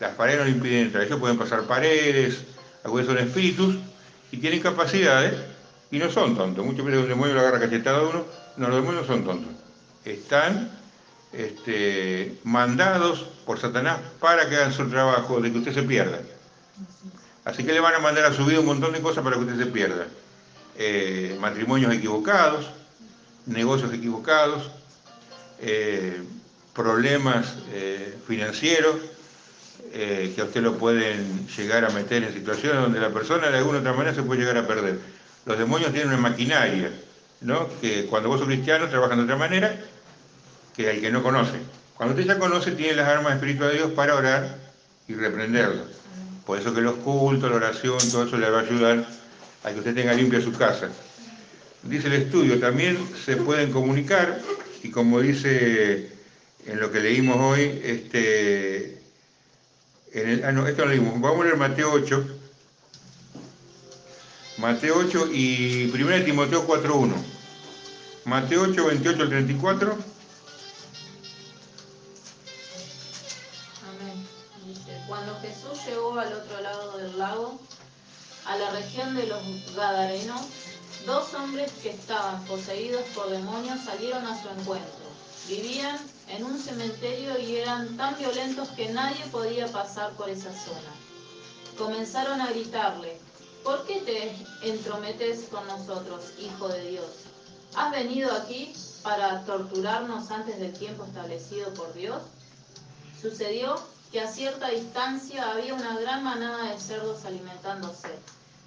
Las 0.00 0.16
paredes 0.16 0.40
no 0.40 0.44
les 0.46 0.54
impiden 0.56 0.86
entrar. 0.86 1.04
Ellos 1.04 1.20
pueden 1.20 1.38
pasar 1.38 1.62
paredes, 1.62 2.38
algunos 2.82 3.06
son 3.06 3.18
espíritus, 3.18 3.76
y 4.32 4.38
tienen 4.38 4.58
capacidades, 4.58 5.34
y 5.92 5.98
no 5.98 6.10
son 6.10 6.36
tontos. 6.36 6.66
Muchas 6.66 6.84
veces 6.84 7.02
un 7.02 7.08
demonio 7.08 7.34
lo 7.34 7.40
agarra 7.40 7.60
cachetada 7.60 7.98
a 7.98 8.02
uno, 8.02 8.24
no, 8.56 8.66
los 8.66 8.76
demonios 8.76 9.02
no 9.02 9.14
son 9.14 9.24
tontos. 9.24 9.52
Están 10.04 10.72
este, 11.32 12.38
mandados 12.44 13.26
por 13.46 13.58
Satanás 13.58 13.98
para 14.20 14.48
que 14.48 14.56
hagan 14.56 14.72
su 14.72 14.88
trabajo, 14.88 15.40
de 15.40 15.50
que 15.50 15.58
usted 15.58 15.74
se 15.74 15.82
pierda. 15.82 16.20
Así 17.44 17.64
que 17.64 17.72
le 17.72 17.80
van 17.80 17.94
a 17.94 17.98
mandar 17.98 18.24
a 18.24 18.32
su 18.32 18.44
vida 18.44 18.60
un 18.60 18.66
montón 18.66 18.92
de 18.92 19.00
cosas 19.00 19.24
para 19.24 19.36
que 19.36 19.42
usted 19.42 19.58
se 19.58 19.66
pierda. 19.66 20.06
Eh, 20.78 21.36
matrimonios 21.40 21.92
equivocados, 21.92 22.66
negocios 23.46 23.92
equivocados, 23.92 24.70
eh, 25.60 26.22
problemas 26.72 27.54
eh, 27.72 28.16
financieros 28.26 28.96
que 29.92 30.40
a 30.40 30.44
usted 30.44 30.62
lo 30.62 30.78
pueden 30.78 31.46
llegar 31.48 31.84
a 31.84 31.90
meter 31.90 32.24
en 32.24 32.32
situaciones 32.32 32.80
donde 32.80 32.98
la 32.98 33.10
persona 33.10 33.50
de 33.50 33.58
alguna 33.58 33.80
otra 33.80 33.92
manera 33.92 34.14
se 34.14 34.22
puede 34.22 34.40
llegar 34.40 34.56
a 34.56 34.66
perder. 34.66 34.98
Los 35.44 35.58
demonios 35.58 35.92
tienen 35.92 36.08
una 36.08 36.16
maquinaria, 36.16 36.90
¿no? 37.42 37.68
que 37.78 38.06
cuando 38.06 38.30
vos 38.30 38.38
sos 38.38 38.48
cristiano 38.48 38.88
trabajan 38.88 39.18
de 39.18 39.24
otra 39.24 39.36
manera 39.36 39.78
que 40.76 40.90
el 40.90 41.00
que 41.00 41.10
no 41.10 41.22
conoce. 41.22 41.58
Cuando 41.96 42.14
usted 42.14 42.26
ya 42.26 42.38
conoce, 42.38 42.72
tiene 42.72 42.94
las 42.94 43.08
armas 43.08 43.34
espirituales 43.34 43.74
de 43.74 43.78
Dios 43.78 43.92
para 43.92 44.16
orar 44.16 44.56
y 45.08 45.14
reprenderlo. 45.14 45.84
Por 46.46 46.58
eso 46.58 46.74
que 46.74 46.80
los 46.80 46.96
cultos, 46.96 47.50
la 47.50 47.56
oración, 47.56 47.98
todo 48.10 48.24
eso 48.24 48.36
le 48.36 48.50
va 48.50 48.60
a 48.60 48.62
ayudar 48.62 49.06
a 49.64 49.70
que 49.70 49.78
usted 49.78 49.94
tenga 49.94 50.12
limpia 50.14 50.40
su 50.40 50.52
casa. 50.52 50.88
Dice 51.82 52.08
el 52.08 52.14
estudio, 52.14 52.58
también 52.58 52.98
se 53.24 53.36
pueden 53.36 53.72
comunicar, 53.72 54.40
y 54.82 54.90
como 54.90 55.20
dice 55.20 56.10
en 56.66 56.80
lo 56.80 56.90
que 56.90 57.00
leímos 57.00 57.36
hoy, 57.38 57.80
este, 57.84 59.00
en 60.12 60.28
el, 60.28 60.44
ah, 60.44 60.52
no, 60.52 60.66
esto 60.66 60.84
lo 60.84 60.90
leímos, 60.90 61.20
vamos 61.20 61.40
a 61.40 61.44
leer 61.44 61.56
Mateo 61.56 61.92
8, 61.92 62.38
Mateo 64.58 64.96
8 64.98 65.28
y 65.32 65.90
1 65.92 66.24
Timoteo 66.24 66.66
4.1. 66.66 67.14
Mateo 68.26 68.62
8, 68.62 68.86
28 68.86 69.22
al 69.22 69.28
34. 69.28 69.98
Al 76.18 76.30
otro 76.30 76.60
lado 76.60 76.98
del 76.98 77.18
lago, 77.18 77.58
a 78.44 78.56
la 78.58 78.70
región 78.72 79.14
de 79.14 79.26
los 79.26 79.42
Gadarenos, 79.74 80.42
dos 81.06 81.32
hombres 81.32 81.72
que 81.82 81.88
estaban 81.88 82.44
poseídos 82.44 83.02
por 83.14 83.30
demonios 83.30 83.80
salieron 83.82 84.26
a 84.26 84.40
su 84.40 84.48
encuentro. 84.50 84.92
Vivían 85.48 85.98
en 86.28 86.44
un 86.44 86.58
cementerio 86.58 87.38
y 87.38 87.56
eran 87.56 87.96
tan 87.96 88.18
violentos 88.18 88.68
que 88.70 88.90
nadie 88.90 89.24
podía 89.32 89.66
pasar 89.68 90.12
por 90.12 90.28
esa 90.28 90.52
zona. 90.52 90.92
Comenzaron 91.78 92.42
a 92.42 92.50
gritarle, 92.50 93.18
¿por 93.64 93.86
qué 93.86 94.00
te 94.00 94.68
entrometes 94.68 95.46
con 95.50 95.66
nosotros, 95.66 96.24
Hijo 96.38 96.68
de 96.68 96.90
Dios? 96.90 97.10
¿Has 97.74 97.90
venido 97.90 98.30
aquí 98.34 98.74
para 99.02 99.44
torturarnos 99.46 100.30
antes 100.30 100.60
del 100.60 100.74
tiempo 100.74 101.04
establecido 101.04 101.72
por 101.72 101.94
Dios? 101.94 102.20
Sucedió 103.20 103.91
que 104.12 104.20
a 104.20 104.28
cierta 104.28 104.68
distancia 104.68 105.50
había 105.50 105.72
una 105.74 105.98
gran 105.98 106.22
manada 106.22 106.70
de 106.70 106.78
cerdos 106.78 107.24
alimentándose. 107.24 108.08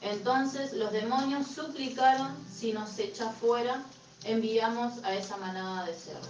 Entonces 0.02 0.74
los 0.74 0.92
demonios 0.92 1.48
suplicaron, 1.48 2.36
si 2.52 2.74
nos 2.74 2.98
echa 2.98 3.30
fuera, 3.30 3.84
enviamos 4.24 5.04
a 5.04 5.14
esa 5.14 5.38
manada 5.38 5.86
de 5.86 5.94
cerdos. 5.94 6.30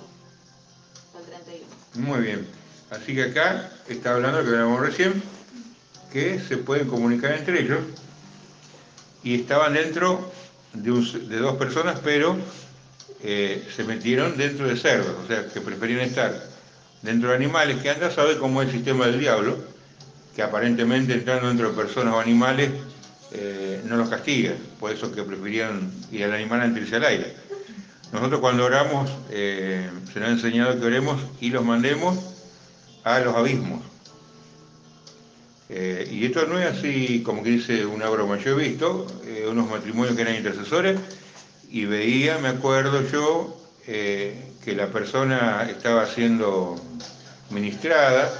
Muy 1.93 2.19
bien. 2.19 2.45
Así 2.91 3.15
que 3.15 3.23
acá 3.23 3.71
está 3.87 4.13
hablando 4.13 4.39
lo 4.39 4.43
que 4.43 4.51
hablábamos 4.51 4.81
recién, 4.81 5.23
que 6.11 6.41
se 6.41 6.57
pueden 6.57 6.87
comunicar 6.89 7.31
entre 7.31 7.61
ellos 7.61 7.79
y 9.23 9.35
estaban 9.35 9.73
dentro 9.73 10.29
de, 10.73 11.39
dos 11.39 11.55
personas, 11.55 11.99
pero 12.03 12.37
eh, 13.23 13.65
se 13.73 13.85
metieron 13.85 14.37
dentro 14.37 14.67
de 14.67 14.75
cerdos, 14.77 15.15
o 15.23 15.27
sea, 15.27 15.47
que 15.47 15.61
preferían 15.61 16.01
estar 16.01 16.54
dentro 17.05 17.29
de 17.29 17.35
animales, 17.35 17.77
que 17.81 17.89
anda 17.89 18.07
a 18.07 18.11
saber 18.11 18.37
cómo 18.37 18.61
es 18.61 18.69
el 18.69 18.75
sistema 18.75 19.05
del 19.05 19.19
diablo, 19.19 19.57
que 20.35 20.41
aparentemente 20.41 21.13
entrando 21.13 21.47
dentro 21.47 21.69
de 21.69 21.75
personas 21.75 22.13
o 22.13 22.19
animales 22.19 22.71
eh, 23.31 23.81
no 23.85 23.95
los 23.95 24.09
castiga, 24.09 24.53
por 24.79 24.91
eso 24.91 25.11
que 25.11 25.23
preferían 25.23 25.91
ir 26.11 26.23
al 26.25 26.33
animal 26.33 26.61
antes 26.61 26.75
de 26.75 26.81
irse 26.81 26.95
al 26.97 27.05
aire. 27.05 27.33
Nosotros 28.11 28.39
cuando 28.39 28.65
oramos, 28.65 29.09
eh, 29.29 29.89
se 30.11 30.19
nos 30.19 30.29
ha 30.29 30.31
enseñado 30.31 30.79
que 30.79 30.85
oremos 30.85 31.21
y 31.39 31.49
los 31.49 31.63
mandemos 31.63 32.17
a 33.03 33.19
los 33.19 33.35
abismos. 33.35 33.81
Eh, 35.69 36.07
y 36.11 36.25
esto 36.25 36.45
no 36.47 36.59
es 36.59 36.67
así 36.67 37.23
como 37.23 37.43
que 37.43 37.51
dice 37.51 37.85
una 37.85 38.09
broma. 38.09 38.37
Yo 38.37 38.51
he 38.59 38.69
visto 38.69 39.07
unos 39.49 39.69
matrimonios 39.69 40.15
que 40.15 40.21
eran 40.21 40.35
intercesores 40.35 40.99
y 41.69 41.85
veía, 41.85 42.37
me 42.37 42.49
acuerdo 42.49 43.01
yo, 43.09 43.64
que 43.85 44.73
la 44.75 44.87
persona 44.87 45.67
estaba 45.69 46.07
siendo 46.07 46.75
ministrada 47.51 48.33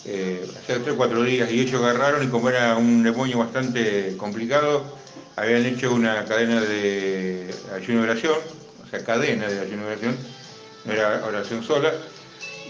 hace 0.00 0.78
tres 0.80 0.88
o 0.88 0.96
cuatro 0.96 1.22
días 1.22 1.50
y 1.50 1.60
ellos 1.60 1.82
agarraron 1.82 2.22
y 2.22 2.28
como 2.28 2.50
era 2.50 2.76
un 2.76 3.02
demonio 3.02 3.38
bastante 3.38 4.16
complicado, 4.16 4.98
habían 5.36 5.64
hecho 5.64 5.92
una 5.94 6.24
cadena 6.24 6.60
de 6.60 7.54
ayuno 7.74 8.02
oración 8.02 8.34
sea, 8.90 9.04
cadena 9.04 9.48
de 9.48 9.60
ayuno 9.60 9.86
oración, 9.86 10.16
no 10.84 10.92
era 10.92 11.24
oración 11.26 11.62
sola. 11.62 11.92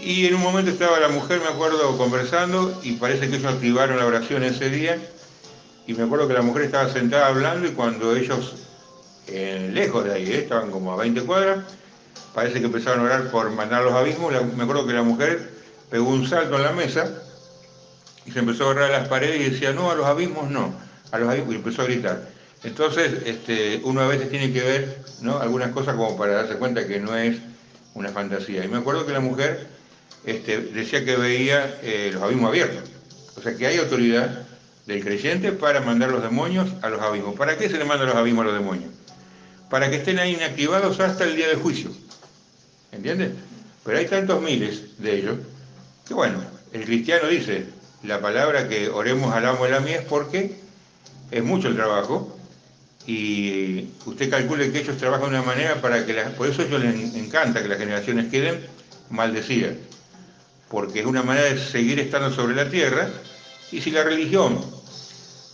Y 0.01 0.25
en 0.25 0.35
un 0.35 0.41
momento 0.41 0.71
estaba 0.71 0.99
la 0.99 1.09
mujer, 1.09 1.39
me 1.39 1.47
acuerdo, 1.47 1.97
conversando 1.97 2.79
y 2.83 2.93
parece 2.93 3.29
que 3.29 3.35
ellos 3.35 3.53
activaron 3.53 3.97
la 3.97 4.05
oración 4.05 4.43
ese 4.43 4.69
día. 4.69 4.97
Y 5.85 5.93
me 5.93 6.03
acuerdo 6.03 6.27
que 6.27 6.33
la 6.33 6.41
mujer 6.41 6.63
estaba 6.63 6.91
sentada 6.91 7.27
hablando 7.27 7.67
y 7.67 7.71
cuando 7.71 8.15
ellos, 8.15 8.55
eh, 9.27 9.69
lejos 9.73 10.05
de 10.05 10.13
ahí, 10.13 10.31
eh, 10.31 10.39
estaban 10.39 10.71
como 10.71 10.93
a 10.93 10.95
20 10.95 11.21
cuadras, 11.21 11.65
parece 12.33 12.59
que 12.59 12.65
empezaron 12.65 13.01
a 13.01 13.03
orar 13.03 13.31
por 13.31 13.49
mandar 13.51 13.83
los 13.83 13.93
abismos. 13.93 14.33
me 14.55 14.63
acuerdo 14.63 14.87
que 14.87 14.93
la 14.93 15.03
mujer 15.03 15.49
pegó 15.89 16.09
un 16.09 16.27
salto 16.27 16.55
en 16.55 16.63
la 16.63 16.71
mesa 16.71 17.09
y 18.25 18.31
se 18.31 18.39
empezó 18.39 18.65
a 18.65 18.67
orar 18.67 18.91
a 18.91 18.99
las 18.99 19.07
paredes 19.07 19.41
y 19.41 19.49
decía, 19.51 19.73
no, 19.73 19.91
a 19.91 19.95
los 19.95 20.05
abismos 20.05 20.49
no, 20.49 20.73
a 21.11 21.17
los 21.17 21.29
abismos, 21.29 21.53
y 21.53 21.57
empezó 21.57 21.81
a 21.81 21.85
gritar. 21.85 22.29
Entonces, 22.63 23.23
este, 23.25 23.81
uno 23.83 24.01
a 24.01 24.07
veces 24.07 24.29
tiene 24.29 24.53
que 24.53 24.61
ver 24.61 25.03
¿no? 25.21 25.39
algunas 25.39 25.71
cosas 25.71 25.95
como 25.95 26.15
para 26.15 26.33
darse 26.33 26.55
cuenta 26.55 26.87
que 26.87 26.99
no 26.99 27.15
es 27.15 27.37
una 27.95 28.09
fantasía. 28.09 28.63
Y 28.63 28.67
me 28.67 28.77
acuerdo 28.77 29.05
que 29.05 29.13
la 29.13 29.19
mujer 29.19 29.67
este, 30.25 30.59
decía 30.59 31.03
que 31.03 31.15
veía 31.15 31.79
eh, 31.81 32.11
los 32.13 32.21
abismos 32.21 32.49
abiertos. 32.49 32.89
O 33.35 33.41
sea 33.41 33.55
que 33.55 33.65
hay 33.65 33.77
autoridad 33.77 34.45
del 34.85 35.03
creyente 35.03 35.51
para 35.51 35.81
mandar 35.81 36.11
los 36.11 36.21
demonios 36.21 36.69
a 36.83 36.89
los 36.89 37.01
abismos. 37.01 37.35
¿Para 37.35 37.57
qué 37.57 37.69
se 37.69 37.77
le 37.77 37.85
manda 37.85 38.05
los 38.05 38.15
abismos 38.15 38.43
a 38.43 38.49
los 38.49 38.57
demonios? 38.57 38.91
Para 39.71 39.89
que 39.89 39.95
estén 39.95 40.19
ahí 40.19 40.33
inactivados 40.33 40.99
hasta 40.99 41.23
el 41.23 41.35
día 41.35 41.47
del 41.47 41.57
juicio. 41.57 41.89
¿Entiendes? 42.91 43.31
Pero 43.83 43.97
hay 43.97 44.05
tantos 44.05 44.41
miles 44.41 44.99
de 44.99 45.17
ellos 45.17 45.37
que 46.07 46.13
bueno, 46.13 46.43
el 46.73 46.85
cristiano 46.85 47.27
dice 47.27 47.65
la 48.03 48.19
palabra 48.19 48.67
que 48.67 48.89
oremos 48.89 49.33
al 49.33 49.45
amo 49.45 49.65
de 49.65 49.71
la 49.71 49.79
mía 49.79 50.01
es 50.01 50.05
porque 50.05 50.55
es 51.31 51.43
mucho 51.43 51.69
el 51.69 51.75
trabajo 51.75 52.37
y 53.07 53.87
usted 54.05 54.29
calcule 54.29 54.71
que 54.71 54.79
ellos 54.79 54.97
trabajan 54.97 55.31
de 55.31 55.39
una 55.39 55.45
manera 55.45 55.81
para 55.81 56.05
que, 56.05 56.13
las, 56.13 56.33
por 56.33 56.47
eso 56.47 56.61
a 56.61 56.65
ellos 56.65 56.81
les 56.81 57.15
encanta 57.15 57.61
que 57.61 57.67
las 57.67 57.77
generaciones 57.77 58.29
queden 58.29 58.59
maldecidas, 59.09 59.75
porque 60.69 60.99
es 60.99 61.05
una 61.05 61.23
manera 61.23 61.47
de 61.47 61.59
seguir 61.59 61.99
estando 61.99 62.31
sobre 62.33 62.55
la 62.55 62.69
tierra, 62.69 63.09
y 63.71 63.81
si 63.81 63.91
la 63.91 64.03
religión 64.03 64.63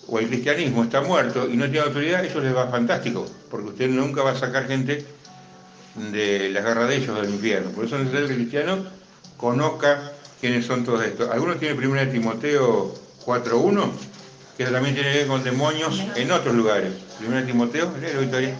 o 0.08 0.20
el 0.20 0.28
cristianismo 0.28 0.84
está 0.84 1.02
muerto 1.02 1.50
y 1.50 1.58
no 1.58 1.66
tiene 1.66 1.88
autoridad, 1.88 2.24
ellos 2.24 2.44
les 2.44 2.56
va 2.56 2.68
fantástico, 2.68 3.26
porque 3.50 3.68
usted 3.70 3.90
nunca 3.90 4.24
va 4.24 4.32
a 4.32 4.36
sacar 4.36 4.68
gente 4.68 5.06
de 6.12 6.50
las 6.50 6.64
garras 6.64 6.90
de 6.90 6.98
ellos 6.98 7.22
del 7.22 7.34
infierno. 7.34 7.72
Por 7.72 7.86
eso 7.86 7.96
es 7.96 8.04
necesario 8.04 8.28
que 8.28 8.34
el 8.34 8.40
cristiano 8.40 8.86
conozca 9.36 10.14
quiénes 10.40 10.66
son 10.66 10.86
todos 10.86 11.04
estos. 11.04 11.30
Algunos 11.30 11.60
tienen 11.60 11.78
1 11.78 12.10
Timoteo 12.10 12.94
4.1, 13.26 13.92
que 14.58 14.66
también 14.66 14.96
tiene 14.96 15.12
que 15.12 15.18
ver 15.20 15.28
con 15.28 15.44
demonios 15.44 16.02
en 16.16 16.32
otros 16.32 16.56
lugares. 16.56 16.94
1 17.26 17.46
Timoteo, 17.46 17.92
léelo 18.00 18.22
Victoria. 18.22 18.56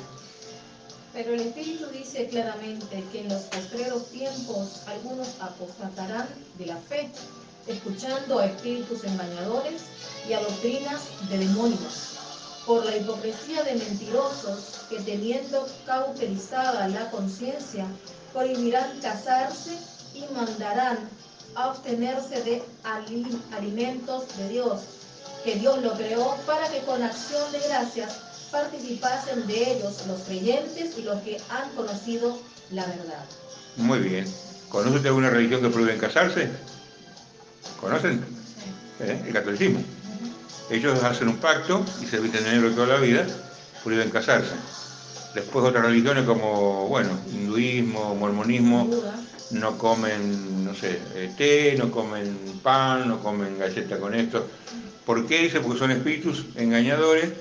Pero 1.14 1.34
el 1.34 1.40
Espíritu 1.40 1.86
dice 1.92 2.28
claramente 2.28 3.04
que 3.12 3.22
en 3.22 3.30
los 3.30 3.44
postreros 3.44 4.12
tiempos 4.12 4.84
algunos 4.86 5.30
apostatarán 5.40 6.28
de 6.60 6.66
la 6.68 6.78
fe, 6.78 7.10
escuchando 7.68 8.40
a 8.40 8.46
espíritus 8.46 9.04
engañadores 9.04 9.84
y 10.28 10.34
a 10.34 10.42
doctrinas 10.42 11.02
de 11.30 11.38
demonios 11.38 12.18
por 12.66 12.86
la 12.86 12.98
hipocresía 12.98 13.64
de 13.64 13.76
mentirosos 13.76 14.86
que 14.90 15.00
teniendo 15.00 15.68
cauterizada 15.86 16.90
la 16.90 17.10
conciencia, 17.12 17.86
prohibirán 18.34 19.00
casarse 19.00 19.78
y 20.14 20.26
mandarán 20.34 20.98
abstenerse 21.56 22.44
de 22.44 22.64
alimentos 23.58 24.38
de 24.38 24.50
Dios, 24.50 24.82
que 25.46 25.56
Dios 25.56 25.82
lo 25.82 25.94
creó 25.94 26.36
para 26.46 26.68
que 26.70 26.80
con 26.82 27.02
acción 27.02 27.52
de 27.54 27.60
gracias 27.60 28.20
participasen 28.52 29.48
de 29.48 29.72
ellos 29.72 30.06
los 30.08 30.22
creyentes 30.22 30.98
y 30.98 31.04
los 31.04 31.22
que 31.22 31.42
han 31.50 31.70
conocido 31.72 32.38
la 32.72 32.86
verdad. 32.86 33.26
Muy 33.78 34.00
bien. 34.00 34.26
¿Conoce 34.70 35.08
alguna 35.08 35.30
religión 35.30 35.62
que 35.62 35.70
prohíbe 35.70 35.98
casarse? 35.98 36.50
¿Conocen? 37.80 38.24
¿Eh? 39.00 39.24
El 39.28 39.34
catolicismo. 39.34 39.84
Ellos 40.70 41.02
hacen 41.04 41.30
un 41.30 41.38
pacto 41.38 41.86
y 42.02 42.06
se 42.06 42.20
visten 42.20 42.44
de 42.44 42.52
negro 42.52 42.72
toda 42.72 42.88
la 42.88 43.00
vida, 43.00 43.26
pueden 43.84 44.10
casarse. 44.10 44.54
Después 45.34 45.66
otras 45.66 45.86
religiones 45.86 46.26
como, 46.26 46.88
bueno, 46.88 47.12
hinduismo, 47.32 48.16
mormonismo, 48.16 48.90
no 49.52 49.78
comen, 49.78 50.66
no 50.66 50.74
sé, 50.74 51.00
eh, 51.16 51.32
té, 51.38 51.76
no 51.78 51.90
comen 51.92 52.60
pan, 52.62 53.08
no 53.08 53.22
comen 53.22 53.58
galleta 53.58 53.98
con 54.00 54.14
esto. 54.14 54.48
¿Por 55.06 55.26
qué? 55.26 55.44
Dice, 55.44 55.62
porque 55.62 55.80
son 55.80 55.92
espíritus 55.92 56.46
engañadores 56.56 57.32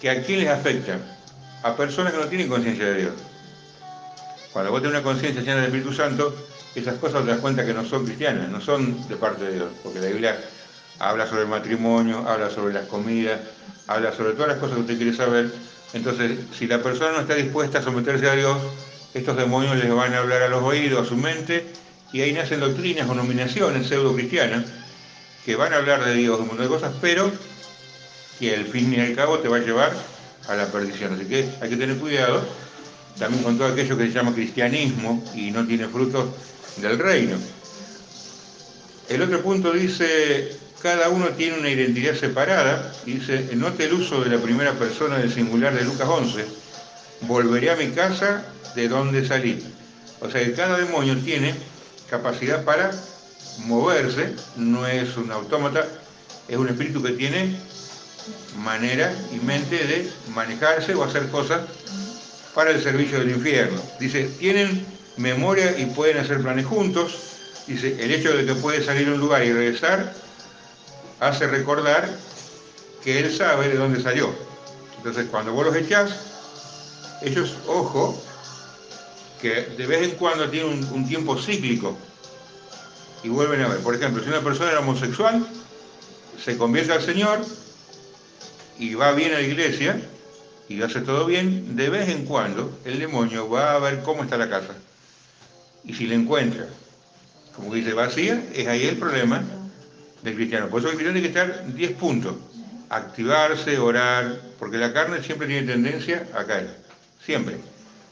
que 0.00 0.10
a 0.10 0.22
quién 0.22 0.40
les 0.40 0.50
afectan? 0.50 1.02
A 1.64 1.74
personas 1.74 2.12
que 2.12 2.20
no 2.20 2.26
tienen 2.28 2.48
conciencia 2.48 2.84
de 2.84 3.00
Dios. 3.02 3.12
Cuando 4.52 4.70
vos 4.70 4.80
tenés 4.80 4.96
una 4.96 5.04
conciencia 5.04 5.42
llena 5.42 5.56
del 5.56 5.66
Espíritu 5.66 5.92
Santo, 5.92 6.34
esas 6.74 6.96
cosas 6.98 7.24
te 7.24 7.30
das 7.30 7.40
cuenta 7.40 7.64
que 7.64 7.74
no 7.74 7.84
son 7.84 8.04
cristianas, 8.04 8.48
no 8.48 8.60
son 8.60 9.08
de 9.08 9.16
parte 9.16 9.44
de 9.44 9.54
Dios, 9.54 9.68
porque 9.82 10.00
la 10.00 10.06
Biblia 10.06 10.38
habla 10.98 11.26
sobre 11.26 11.42
el 11.42 11.48
matrimonio, 11.48 12.26
habla 12.28 12.50
sobre 12.50 12.74
las 12.74 12.86
comidas, 12.86 13.40
habla 13.86 14.12
sobre 14.12 14.32
todas 14.32 14.48
las 14.48 14.58
cosas 14.58 14.76
que 14.76 14.82
usted 14.82 14.96
quiere 14.96 15.16
saber. 15.16 15.52
Entonces, 15.92 16.38
si 16.56 16.66
la 16.66 16.82
persona 16.82 17.12
no 17.12 17.20
está 17.20 17.34
dispuesta 17.34 17.78
a 17.78 17.82
someterse 17.82 18.28
a 18.28 18.34
Dios, 18.34 18.58
estos 19.14 19.36
demonios 19.36 19.76
les 19.76 19.92
van 19.92 20.14
a 20.14 20.18
hablar 20.18 20.42
a 20.42 20.48
los 20.48 20.62
oídos, 20.62 21.06
a 21.06 21.08
su 21.08 21.16
mente, 21.16 21.66
y 22.12 22.22
ahí 22.22 22.32
nacen 22.32 22.60
doctrinas 22.60 23.08
o 23.08 23.14
nominaciones 23.14 23.88
pseudo 23.88 24.14
cristianas 24.14 24.64
que 25.44 25.56
van 25.56 25.72
a 25.72 25.76
hablar 25.76 26.04
de 26.04 26.14
Dios, 26.14 26.38
un 26.40 26.48
montón 26.48 26.66
de 26.66 26.70
cosas, 26.70 26.92
pero 27.00 27.30
que 28.38 28.54
al 28.54 28.64
fin 28.66 28.92
y 28.94 29.00
al 29.00 29.14
cabo 29.14 29.38
te 29.38 29.48
va 29.48 29.56
a 29.56 29.60
llevar 29.60 29.92
a 30.48 30.54
la 30.54 30.66
perdición. 30.66 31.14
Así 31.14 31.24
que 31.24 31.48
hay 31.60 31.70
que 31.70 31.76
tener 31.76 31.96
cuidado 31.96 32.42
también 33.18 33.42
con 33.42 33.58
todo 33.58 33.68
aquello 33.68 33.96
que 33.96 34.06
se 34.06 34.12
llama 34.12 34.34
cristianismo 34.34 35.24
y 35.34 35.50
no 35.50 35.66
tiene 35.66 35.88
frutos 35.88 36.26
del 36.76 36.98
reino. 36.98 37.36
El 39.08 39.22
otro 39.22 39.42
punto 39.42 39.72
dice, 39.72 40.56
cada 40.82 41.08
uno 41.08 41.28
tiene 41.30 41.58
una 41.58 41.70
identidad 41.70 42.14
separada, 42.14 42.94
dice, 43.04 43.48
note 43.54 43.84
el 43.86 43.94
uso 43.94 44.22
de 44.22 44.30
la 44.30 44.42
primera 44.42 44.72
persona 44.72 45.18
del 45.18 45.32
singular 45.32 45.74
de 45.74 45.84
Lucas 45.84 46.08
11, 46.08 46.44
volveré 47.22 47.70
a 47.70 47.76
mi 47.76 47.88
casa 47.88 48.44
de 48.74 48.88
donde 48.88 49.26
salí. 49.26 49.64
O 50.20 50.30
sea 50.30 50.44
que 50.44 50.52
cada 50.52 50.78
demonio 50.78 51.16
tiene 51.18 51.54
capacidad 52.10 52.64
para 52.64 52.90
moverse, 53.64 54.34
no 54.56 54.86
es 54.86 55.16
un 55.16 55.32
autómata, 55.32 55.86
es 56.48 56.56
un 56.56 56.68
espíritu 56.68 57.02
que 57.02 57.12
tiene 57.12 57.56
manera 58.62 59.12
y 59.32 59.44
mente 59.44 59.76
de 59.76 60.10
manejarse 60.34 60.94
o 60.94 61.02
hacer 61.02 61.28
cosas 61.28 61.60
para 62.58 62.72
el 62.72 62.82
servicio 62.82 63.20
del 63.20 63.30
infierno. 63.30 63.80
Dice, 64.00 64.24
tienen 64.40 64.84
memoria 65.16 65.78
y 65.78 65.86
pueden 65.86 66.18
hacer 66.18 66.42
planes 66.42 66.66
juntos. 66.66 67.16
Dice, 67.68 68.02
el 68.02 68.10
hecho 68.10 68.36
de 68.36 68.44
que 68.44 68.56
puede 68.56 68.82
salir 68.84 69.06
a 69.06 69.12
un 69.12 69.20
lugar 69.20 69.44
y 69.44 69.52
regresar 69.52 70.12
hace 71.20 71.46
recordar 71.46 72.10
que 73.04 73.20
él 73.20 73.32
sabe 73.32 73.68
de 73.68 73.76
dónde 73.76 74.02
salió. 74.02 74.34
Entonces, 74.96 75.28
cuando 75.30 75.52
vos 75.52 75.66
los 75.66 75.76
echás, 75.76 76.10
ellos, 77.22 77.54
ojo, 77.68 78.20
que 79.40 79.62
de 79.78 79.86
vez 79.86 80.02
en 80.02 80.16
cuando 80.16 80.50
tienen 80.50 80.84
un, 80.92 81.06
tiempo 81.06 81.40
cíclico 81.40 81.96
y 83.22 83.28
vuelven 83.28 83.60
a 83.60 83.68
ver. 83.68 83.78
Por 83.82 83.94
ejemplo, 83.94 84.20
si 84.20 84.30
una 84.30 84.40
persona 84.40 84.72
era 84.72 84.80
homosexual, 84.80 85.46
se 86.44 86.58
convierte 86.58 86.92
al 86.92 87.02
Señor 87.02 87.38
y 88.80 88.94
va 88.94 89.12
bien 89.12 89.30
a 89.30 89.34
la 89.34 89.42
iglesia 89.42 90.02
y 90.68 90.82
hace 90.82 91.00
todo 91.00 91.24
bien, 91.24 91.76
de 91.76 91.88
vez 91.88 92.08
en 92.10 92.24
cuando 92.26 92.78
el 92.84 92.98
demonio 92.98 93.48
va 93.48 93.74
a 93.74 93.78
ver 93.78 94.02
cómo 94.02 94.22
está 94.22 94.36
la 94.36 94.50
casa. 94.50 94.74
Y 95.84 95.94
si 95.94 96.06
la 96.06 96.14
encuentra, 96.14 96.66
como 97.56 97.74
dice, 97.74 97.94
vacía, 97.94 98.42
es 98.54 98.66
ahí 98.68 98.84
el 98.84 98.98
problema 98.98 99.42
del 100.22 100.34
cristiano. 100.34 100.68
Por 100.68 100.80
eso 100.80 100.90
el 100.90 100.96
cristiano 100.96 101.18
tiene 101.18 101.32
que 101.32 101.38
estar 101.38 101.74
10 101.74 101.92
puntos. 101.92 102.36
Activarse, 102.90 103.78
orar, 103.78 104.40
porque 104.58 104.76
la 104.76 104.92
carne 104.92 105.22
siempre 105.22 105.46
tiene 105.46 105.66
tendencia 105.66 106.26
a 106.34 106.44
caer. 106.44 106.76
Siempre. 107.24 107.56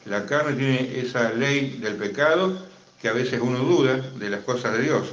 La 0.05 0.25
carne 0.25 0.53
tiene 0.53 0.99
esa 0.99 1.31
ley 1.33 1.77
del 1.79 1.95
pecado 1.95 2.65
que 3.01 3.07
a 3.07 3.13
veces 3.13 3.39
uno 3.41 3.59
duda 3.59 3.97
de 3.97 4.29
las 4.29 4.41
cosas 4.41 4.73
de 4.73 4.83
Dios. 4.83 5.07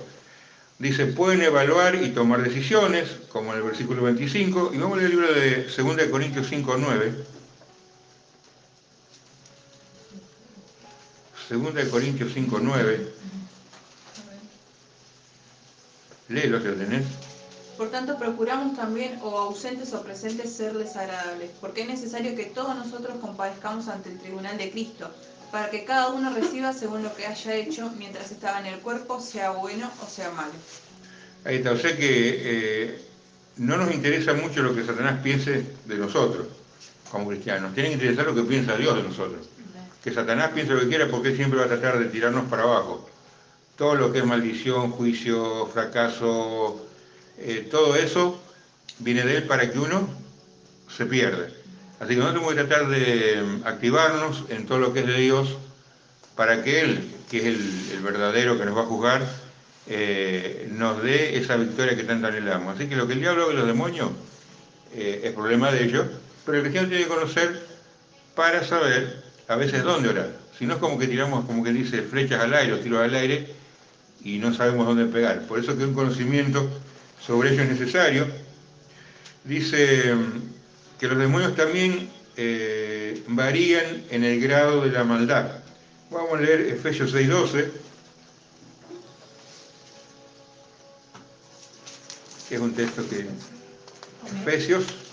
Dice, 0.78 1.06
pueden 1.06 1.42
evaluar 1.42 1.94
y 1.94 2.10
tomar 2.10 2.42
decisiones, 2.42 3.08
como 3.28 3.52
en 3.52 3.58
el 3.58 3.64
versículo 3.64 4.02
25, 4.02 4.72
y 4.74 4.78
vamos 4.78 4.98
al 4.98 5.08
libro 5.08 5.32
de 5.32 5.64
2 5.64 6.02
Corintios 6.10 6.46
5, 6.48 6.76
9. 6.78 7.33
2 11.50 11.88
Corintios 11.90 12.32
5, 12.32 12.58
9. 12.62 13.12
Léelo 16.28 16.60
si 16.60 16.66
lo 16.66 16.74
tenés. 16.74 17.04
Por 17.76 17.90
tanto, 17.90 18.16
procuramos 18.18 18.76
también, 18.76 19.18
o 19.22 19.36
ausentes 19.36 19.92
o 19.92 20.02
presentes, 20.02 20.52
serles 20.52 20.96
agradables, 20.96 21.50
porque 21.60 21.82
es 21.82 21.88
necesario 21.88 22.34
que 22.36 22.44
todos 22.44 22.74
nosotros 22.76 23.18
compadezcamos 23.20 23.88
ante 23.88 24.10
el 24.10 24.18
tribunal 24.18 24.56
de 24.56 24.70
Cristo, 24.70 25.10
para 25.50 25.70
que 25.70 25.84
cada 25.84 26.10
uno 26.10 26.32
reciba 26.32 26.72
según 26.72 27.02
lo 27.02 27.14
que 27.14 27.26
haya 27.26 27.54
hecho 27.54 27.90
mientras 27.98 28.30
estaba 28.30 28.60
en 28.60 28.66
el 28.66 28.78
cuerpo, 28.78 29.20
sea 29.20 29.50
bueno 29.50 29.90
o 30.02 30.08
sea 30.08 30.30
malo. 30.30 30.52
Ahí 31.44 31.56
está, 31.56 31.72
o 31.72 31.76
sea 31.76 31.96
que 31.96 32.06
eh, 32.06 33.02
no 33.56 33.76
nos 33.76 33.92
interesa 33.92 34.34
mucho 34.34 34.62
lo 34.62 34.74
que 34.74 34.84
Satanás 34.84 35.20
piense 35.22 35.66
de 35.84 35.96
nosotros, 35.98 36.46
como 37.10 37.28
cristianos, 37.28 37.74
tiene 37.74 37.90
que 37.90 37.94
interesar 37.94 38.26
lo 38.26 38.34
que 38.34 38.42
piensa 38.42 38.76
Dios 38.76 38.96
de 38.96 39.02
nosotros. 39.02 39.48
Que 40.04 40.12
Satanás 40.12 40.50
piense 40.54 40.74
lo 40.74 40.80
que 40.80 40.88
quiera 40.88 41.08
porque 41.08 41.34
siempre 41.34 41.58
va 41.58 41.64
a 41.64 41.68
tratar 41.68 41.98
de 41.98 42.04
tirarnos 42.06 42.44
para 42.48 42.62
abajo 42.62 43.08
todo 43.76 43.96
lo 43.96 44.12
que 44.12 44.18
es 44.18 44.24
maldición, 44.24 44.90
juicio, 44.92 45.66
fracaso, 45.66 46.86
eh, 47.38 47.66
todo 47.70 47.96
eso 47.96 48.40
viene 48.98 49.24
de 49.24 49.38
él 49.38 49.42
para 49.44 49.70
que 49.70 49.78
uno 49.78 50.08
se 50.88 51.06
pierda. 51.06 51.48
Así 51.98 52.10
que 52.10 52.16
nosotros 52.16 52.44
tenemos 52.44 52.54
que 52.54 52.64
tratar 52.64 52.88
de 52.88 53.42
mm, 53.42 53.66
activarnos 53.66 54.44
en 54.48 54.66
todo 54.66 54.78
lo 54.78 54.92
que 54.92 55.00
es 55.00 55.06
de 55.06 55.18
Dios 55.18 55.56
para 56.36 56.62
que 56.62 56.80
Él, 56.80 57.10
que 57.30 57.38
es 57.38 57.44
el, 57.92 58.00
verdadero 58.02 58.58
que 58.58 58.64
nos 58.64 58.76
va 58.76 58.82
a 58.82 58.86
juzgar, 58.86 59.26
eh, 59.86 60.68
nos 60.72 61.02
dé 61.02 61.38
esa 61.38 61.56
victoria 61.56 61.96
que 61.96 62.04
tanto 62.04 62.26
anhelamos. 62.26 62.74
Así 62.74 62.88
que 62.88 62.96
lo 62.96 63.06
que 63.06 63.14
el 63.14 63.20
diablo 63.20 63.50
y 63.52 63.54
los 63.54 63.66
demonios 63.66 64.10
eh, 64.94 65.22
es 65.24 65.32
problema 65.32 65.70
de 65.70 65.84
ellos, 65.84 66.06
pero 66.44 66.58
el 66.58 66.64
cristiano 66.64 66.88
tiene 66.88 67.04
que 67.04 67.08
conocer 67.08 67.66
para 68.34 68.64
saber 68.64 69.23
a 69.48 69.56
veces 69.56 69.82
dónde 69.82 70.08
orar. 70.08 70.30
Si 70.58 70.66
no 70.66 70.74
es 70.74 70.80
como 70.80 70.98
que 70.98 71.06
tiramos, 71.06 71.44
como 71.44 71.62
que 71.64 71.72
dice, 71.72 72.02
flechas 72.02 72.40
al 72.40 72.54
aire 72.54 72.72
o 72.74 72.78
tiros 72.78 73.00
al 73.00 73.14
aire, 73.14 73.46
y 74.22 74.38
no 74.38 74.54
sabemos 74.54 74.86
dónde 74.86 75.04
pegar. 75.06 75.42
Por 75.46 75.58
eso 75.58 75.76
que 75.76 75.84
un 75.84 75.94
conocimiento 75.94 76.68
sobre 77.24 77.52
ello 77.52 77.62
es 77.62 77.68
necesario. 77.68 78.26
Dice 79.44 80.14
mm, 80.14 80.98
que 80.98 81.08
los 81.08 81.18
demonios 81.18 81.54
también 81.54 82.08
eh, 82.36 83.22
varían 83.28 84.04
en 84.10 84.24
el 84.24 84.40
grado 84.40 84.82
de 84.82 84.90
la 84.90 85.04
maldad. 85.04 85.50
Vamos 86.10 86.38
a 86.38 86.40
leer 86.40 86.60
Efesios 86.62 87.14
6.12, 87.14 87.70
que 92.48 92.54
es 92.54 92.60
un 92.60 92.74
texto 92.74 93.06
que... 93.08 93.26
Efesios 94.40 95.03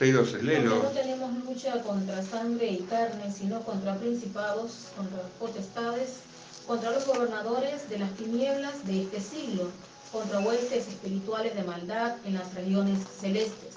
6.12, 0.00 0.40
léelo. 0.40 0.82
no 0.82 0.88
tenemos 0.88 1.30
lucha 1.44 1.78
contra 1.82 2.22
sangre 2.22 2.68
y 2.68 2.78
carne, 2.88 3.30
sino 3.30 3.60
contra 3.60 3.96
principados, 3.96 4.88
contra 4.96 5.18
potestades, 5.38 6.20
contra 6.66 6.90
los 6.90 7.06
gobernadores 7.06 7.86
de 7.90 7.98
las 7.98 8.10
tinieblas 8.12 8.86
de 8.86 9.02
este 9.02 9.20
siglo, 9.20 9.64
contra 10.10 10.40
huestes 10.40 10.88
espirituales 10.88 11.54
de 11.54 11.64
maldad 11.64 12.16
en 12.24 12.32
las 12.32 12.54
regiones 12.54 12.98
celestes. 13.20 13.74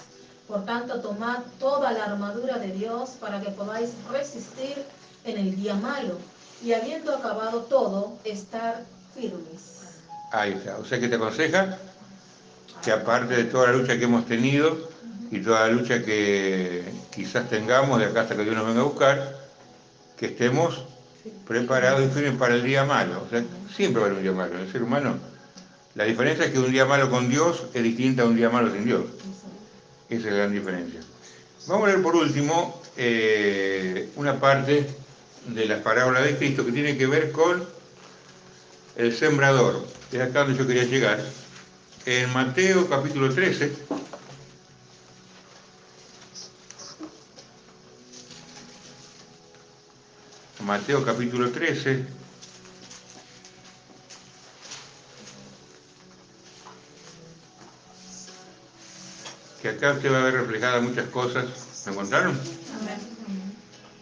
Por 0.48 0.64
tanto, 0.64 1.00
tomad 1.00 1.40
toda 1.60 1.92
la 1.92 2.04
armadura 2.04 2.58
de 2.58 2.72
Dios 2.72 3.10
para 3.20 3.42
que 3.42 3.50
podáis 3.50 3.90
resistir 4.10 4.82
en 5.26 5.36
el 5.36 5.54
día 5.56 5.74
malo 5.74 6.16
y 6.64 6.72
habiendo 6.72 7.14
acabado 7.14 7.64
todo, 7.64 8.14
estar 8.24 8.82
firmes. 9.14 10.00
Ahí 10.32 10.52
está. 10.52 10.78
O 10.78 10.86
sea 10.86 10.98
que 10.98 11.08
te 11.08 11.16
aconseja 11.16 11.76
que 12.82 12.92
aparte 12.92 13.34
de 13.34 13.44
toda 13.44 13.66
la 13.66 13.72
lucha 13.74 13.98
que 13.98 14.04
hemos 14.04 14.24
tenido 14.24 14.93
y 15.34 15.40
toda 15.40 15.66
la 15.66 15.72
lucha 15.72 16.04
que 16.04 16.84
quizás 17.12 17.50
tengamos 17.50 17.98
de 17.98 18.06
acá 18.06 18.20
hasta 18.20 18.36
que 18.36 18.44
Dios 18.44 18.54
nos 18.54 18.66
venga 18.68 18.82
a 18.82 18.84
buscar, 18.84 19.36
que 20.16 20.26
estemos 20.26 20.84
preparados 21.44 22.04
y 22.04 22.08
firmes 22.08 22.36
para 22.38 22.54
el 22.54 22.62
día 22.62 22.84
malo. 22.84 23.24
O 23.26 23.28
sea, 23.28 23.42
siempre 23.74 24.00
va 24.00 24.06
a 24.06 24.10
haber 24.10 24.18
un 24.18 24.22
día 24.22 24.32
malo. 24.32 24.56
El 24.56 24.70
ser 24.70 24.84
humano, 24.84 25.18
la 25.96 26.04
diferencia 26.04 26.44
es 26.44 26.52
que 26.52 26.60
un 26.60 26.70
día 26.70 26.84
malo 26.84 27.10
con 27.10 27.28
Dios 27.28 27.64
es 27.74 27.82
distinta 27.82 28.22
a 28.22 28.26
un 28.26 28.36
día 28.36 28.48
malo 28.48 28.72
sin 28.72 28.84
Dios. 28.84 29.02
Esa 30.08 30.28
es 30.28 30.32
la 30.32 30.38
gran 30.38 30.52
diferencia. 30.52 31.00
Vamos 31.66 31.88
a 31.88 31.90
leer 31.90 32.02
por 32.02 32.14
último 32.14 32.80
eh, 32.96 34.10
una 34.14 34.38
parte 34.38 34.86
de 35.48 35.66
las 35.66 35.80
parábolas 35.80 36.22
de 36.22 36.36
Cristo 36.36 36.64
que 36.64 36.70
tiene 36.70 36.96
que 36.96 37.08
ver 37.08 37.32
con 37.32 37.64
el 38.94 39.12
sembrador. 39.12 39.84
Es 40.12 40.20
acá 40.20 40.44
donde 40.44 40.56
yo 40.56 40.64
quería 40.64 40.84
llegar. 40.84 41.20
En 42.06 42.32
Mateo 42.32 42.88
capítulo 42.88 43.34
13, 43.34 43.72
Mateo 50.64 51.04
capítulo 51.04 51.50
13, 51.50 52.06
que 59.60 59.68
acá 59.68 59.92
usted 59.92 60.10
va 60.10 60.20
a 60.20 60.24
ver 60.24 60.34
reflejadas 60.34 60.82
muchas 60.82 61.06
cosas. 61.10 61.44
¿Me 61.84 61.92
encontraron? 61.92 62.40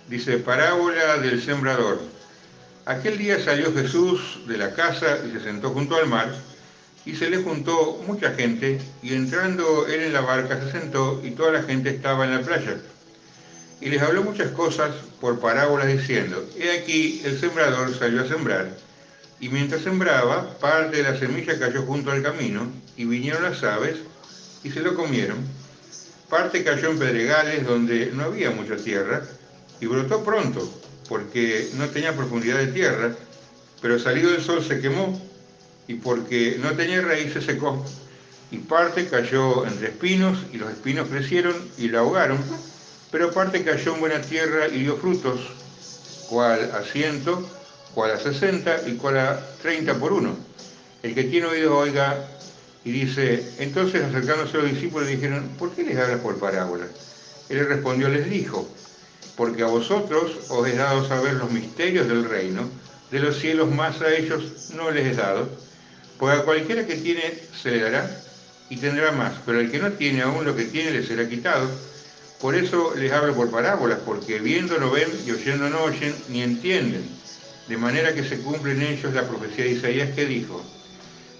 Dice, 0.06 0.38
parábola 0.38 1.18
del 1.18 1.42
sembrador. 1.42 2.00
Aquel 2.86 3.18
día 3.18 3.44
salió 3.44 3.74
Jesús 3.74 4.46
de 4.46 4.56
la 4.56 4.72
casa 4.72 5.18
y 5.26 5.32
se 5.32 5.40
sentó 5.40 5.70
junto 5.70 5.96
al 5.96 6.06
mar, 6.06 6.32
y 7.04 7.16
se 7.16 7.28
le 7.28 7.42
juntó 7.42 8.00
mucha 8.06 8.34
gente, 8.34 8.80
y 9.02 9.14
entrando 9.14 9.88
él 9.88 10.02
en 10.02 10.12
la 10.12 10.20
barca 10.20 10.60
se 10.60 10.70
sentó, 10.70 11.20
y 11.24 11.32
toda 11.32 11.50
la 11.50 11.64
gente 11.64 11.90
estaba 11.90 12.24
en 12.24 12.36
la 12.36 12.42
playa. 12.42 12.76
Y 13.82 13.90
les 13.90 14.00
habló 14.00 14.22
muchas 14.22 14.52
cosas 14.52 14.92
por 15.20 15.40
parábolas 15.40 15.88
diciendo, 15.88 16.48
he 16.56 16.70
aquí 16.70 17.20
el 17.24 17.40
sembrador 17.40 17.92
salió 17.98 18.22
a 18.22 18.28
sembrar, 18.28 18.70
y 19.40 19.48
mientras 19.48 19.82
sembraba, 19.82 20.56
parte 20.60 20.98
de 20.98 21.02
la 21.02 21.18
semilla 21.18 21.58
cayó 21.58 21.82
junto 21.82 22.12
al 22.12 22.22
camino, 22.22 22.70
y 22.96 23.06
vinieron 23.06 23.42
las 23.42 23.64
aves, 23.64 23.96
y 24.62 24.70
se 24.70 24.82
lo 24.82 24.94
comieron. 24.94 25.38
Parte 26.30 26.62
cayó 26.62 26.90
en 26.90 26.98
pedregales 27.00 27.66
donde 27.66 28.12
no 28.12 28.22
había 28.22 28.52
mucha 28.52 28.76
tierra, 28.76 29.24
y 29.80 29.86
brotó 29.86 30.22
pronto, 30.22 30.72
porque 31.08 31.68
no 31.74 31.88
tenía 31.88 32.16
profundidad 32.16 32.58
de 32.58 32.68
tierra, 32.68 33.16
pero 33.80 33.98
salido 33.98 34.32
el 34.32 34.42
sol 34.42 34.64
se 34.64 34.80
quemó, 34.80 35.20
y 35.88 35.94
porque 35.94 36.56
no 36.62 36.70
tenía 36.76 37.00
raíz 37.00 37.32
se 37.32 37.42
secó. 37.42 37.84
Y 38.52 38.58
parte 38.58 39.08
cayó 39.08 39.66
entre 39.66 39.88
espinos, 39.88 40.38
y 40.52 40.58
los 40.58 40.70
espinos 40.70 41.08
crecieron 41.08 41.56
y 41.78 41.88
la 41.88 41.98
ahogaron, 41.98 42.38
pero 43.12 43.30
parte 43.30 43.62
cayó 43.62 43.94
en 43.94 44.00
buena 44.00 44.22
tierra 44.22 44.68
y 44.68 44.80
dio 44.80 44.96
frutos, 44.96 45.40
cual 46.28 46.72
a 46.72 46.82
ciento, 46.82 47.46
cual 47.94 48.12
a 48.12 48.18
sesenta 48.18 48.80
y 48.86 48.94
cual 48.94 49.18
a 49.18 49.40
treinta 49.60 49.94
por 49.94 50.14
uno. 50.14 50.34
El 51.02 51.14
que 51.14 51.24
tiene 51.24 51.46
oído 51.46 51.76
oiga 51.76 52.26
y 52.84 52.90
dice, 52.90 53.52
entonces 53.58 54.02
acercándose 54.02 54.56
los 54.56 54.70
discípulos 54.70 55.08
dijeron, 55.08 55.46
¿por 55.58 55.72
qué 55.72 55.84
les 55.84 55.98
hablas 55.98 56.20
por 56.20 56.38
parábolas? 56.38 56.88
Él 57.50 57.66
respondió, 57.68 58.08
les 58.08 58.30
dijo, 58.30 58.66
porque 59.36 59.62
a 59.62 59.66
vosotros 59.66 60.32
os 60.48 60.66
he 60.66 60.74
dado 60.74 61.06
saber 61.06 61.34
los 61.34 61.50
misterios 61.50 62.08
del 62.08 62.24
reino, 62.24 62.68
de 63.10 63.20
los 63.20 63.38
cielos 63.38 63.70
más 63.70 64.00
a 64.00 64.10
ellos 64.14 64.70
no 64.74 64.90
les 64.90 65.06
he 65.06 65.14
dado, 65.14 65.50
pues 66.18 66.38
a 66.38 66.44
cualquiera 66.44 66.86
que 66.86 66.96
tiene 66.96 67.40
se 67.60 67.72
le 67.72 67.80
dará 67.80 68.10
y 68.70 68.78
tendrá 68.78 69.12
más, 69.12 69.34
pero 69.44 69.58
al 69.58 69.70
que 69.70 69.78
no 69.78 69.92
tiene 69.92 70.22
aún 70.22 70.46
lo 70.46 70.56
que 70.56 70.64
tiene 70.64 70.92
le 70.92 71.06
será 71.06 71.28
quitado. 71.28 71.68
Por 72.42 72.56
eso 72.56 72.92
les 72.96 73.12
hablo 73.12 73.36
por 73.36 73.52
parábolas, 73.52 74.00
porque 74.04 74.40
viendo 74.40 74.76
no 74.78 74.90
ven 74.90 75.08
y 75.24 75.30
oyendo 75.30 75.70
no 75.70 75.84
oyen 75.84 76.12
ni 76.28 76.42
entienden, 76.42 77.04
de 77.68 77.76
manera 77.76 78.14
que 78.14 78.24
se 78.24 78.40
cumple 78.40 78.72
en 78.72 78.82
ellos 78.82 79.14
la 79.14 79.28
profecía 79.28 79.64
de 79.64 79.70
Isaías 79.70 80.10
que 80.16 80.26
dijo, 80.26 80.60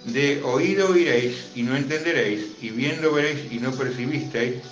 de 0.05 0.41
oído 0.45 0.91
oiréis 0.91 1.47
y 1.57 1.65
no 1.65 1.77
entenderéis, 1.77 2.47
y 2.61 2.71
viendo 2.71 3.13
veréis 3.13 3.51
y 3.51 3.59
no 3.59 3.73
percibisteis, 3.73 4.63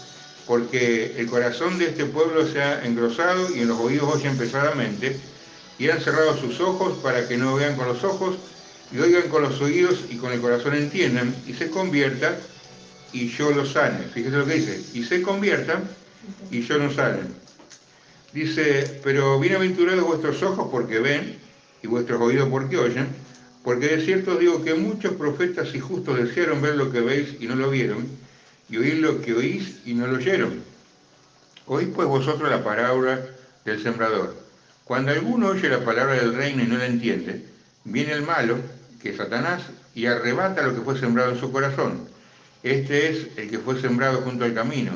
porque 0.46 1.16
el 1.18 1.26
corazón 1.26 1.80
de 1.80 1.86
este 1.86 2.04
pueblo 2.04 2.46
se 2.46 2.62
ha 2.62 2.84
engrosado 2.86 3.52
y 3.52 3.62
en 3.62 3.68
los 3.68 3.80
oídos 3.80 4.14
oyen 4.14 4.38
pesadamente, 4.38 5.16
y 5.80 5.90
han 5.90 6.00
cerrado 6.00 6.40
sus 6.40 6.60
ojos 6.60 6.96
para 7.02 7.26
que 7.26 7.36
no 7.36 7.56
vean 7.56 7.74
con 7.74 7.88
los 7.88 8.04
ojos, 8.04 8.36
y 8.92 8.98
oigan 9.00 9.28
con 9.30 9.42
los 9.42 9.60
oídos 9.60 10.04
y 10.08 10.16
con 10.16 10.30
el 10.30 10.40
corazón 10.40 10.76
entiendan, 10.76 11.34
y 11.48 11.54
se 11.54 11.70
conviertan, 11.70 12.36
y 13.12 13.28
yo 13.30 13.50
los 13.50 13.72
sane. 13.72 14.04
Fíjese 14.14 14.36
lo 14.36 14.46
que 14.46 14.54
dice, 14.54 14.80
y 14.94 15.02
se 15.02 15.22
conviertan, 15.22 15.98
y 16.50 16.62
yo 16.62 16.78
no 16.78 16.90
salen. 16.92 17.34
Dice, 18.32 19.00
pero 19.02 19.40
bienaventurados 19.40 20.04
vuestros 20.04 20.42
ojos 20.42 20.68
porque 20.70 21.00
ven, 21.00 21.38
y 21.82 21.86
vuestros 21.86 22.20
oídos 22.20 22.48
porque 22.48 22.76
oyen, 22.76 23.08
porque 23.64 23.88
de 23.88 24.04
cierto 24.04 24.36
digo 24.36 24.62
que 24.62 24.74
muchos 24.74 25.14
profetas 25.14 25.74
y 25.74 25.80
justos 25.80 26.18
desearon 26.18 26.62
ver 26.62 26.76
lo 26.76 26.92
que 26.92 27.00
veis 27.00 27.36
y 27.40 27.46
no 27.46 27.56
lo 27.56 27.70
vieron, 27.70 28.06
y 28.68 28.76
oír 28.76 28.98
lo 28.98 29.20
que 29.20 29.34
oís 29.34 29.80
y 29.84 29.94
no 29.94 30.06
lo 30.06 30.16
oyeron. 30.16 30.62
Oís 31.66 31.88
pues 31.94 32.08
vosotros 32.08 32.50
la 32.50 32.62
parábola 32.62 33.20
del 33.64 33.82
sembrador. 33.82 34.36
Cuando 34.84 35.12
alguno 35.12 35.48
oye 35.48 35.68
la 35.68 35.84
palabra 35.84 36.14
del 36.14 36.34
reino 36.34 36.62
y 36.62 36.66
no 36.66 36.78
la 36.78 36.86
entiende, 36.86 37.44
viene 37.84 38.12
el 38.12 38.22
malo, 38.22 38.58
que 39.02 39.10
es 39.10 39.16
Satanás, 39.16 39.62
y 39.94 40.06
arrebata 40.06 40.62
lo 40.62 40.74
que 40.74 40.82
fue 40.82 40.98
sembrado 40.98 41.32
en 41.32 41.40
su 41.40 41.50
corazón. 41.52 42.08
Este 42.62 43.10
es 43.10 43.26
el 43.36 43.50
que 43.50 43.58
fue 43.58 43.80
sembrado 43.80 44.22
junto 44.22 44.44
al 44.44 44.54
camino. 44.54 44.92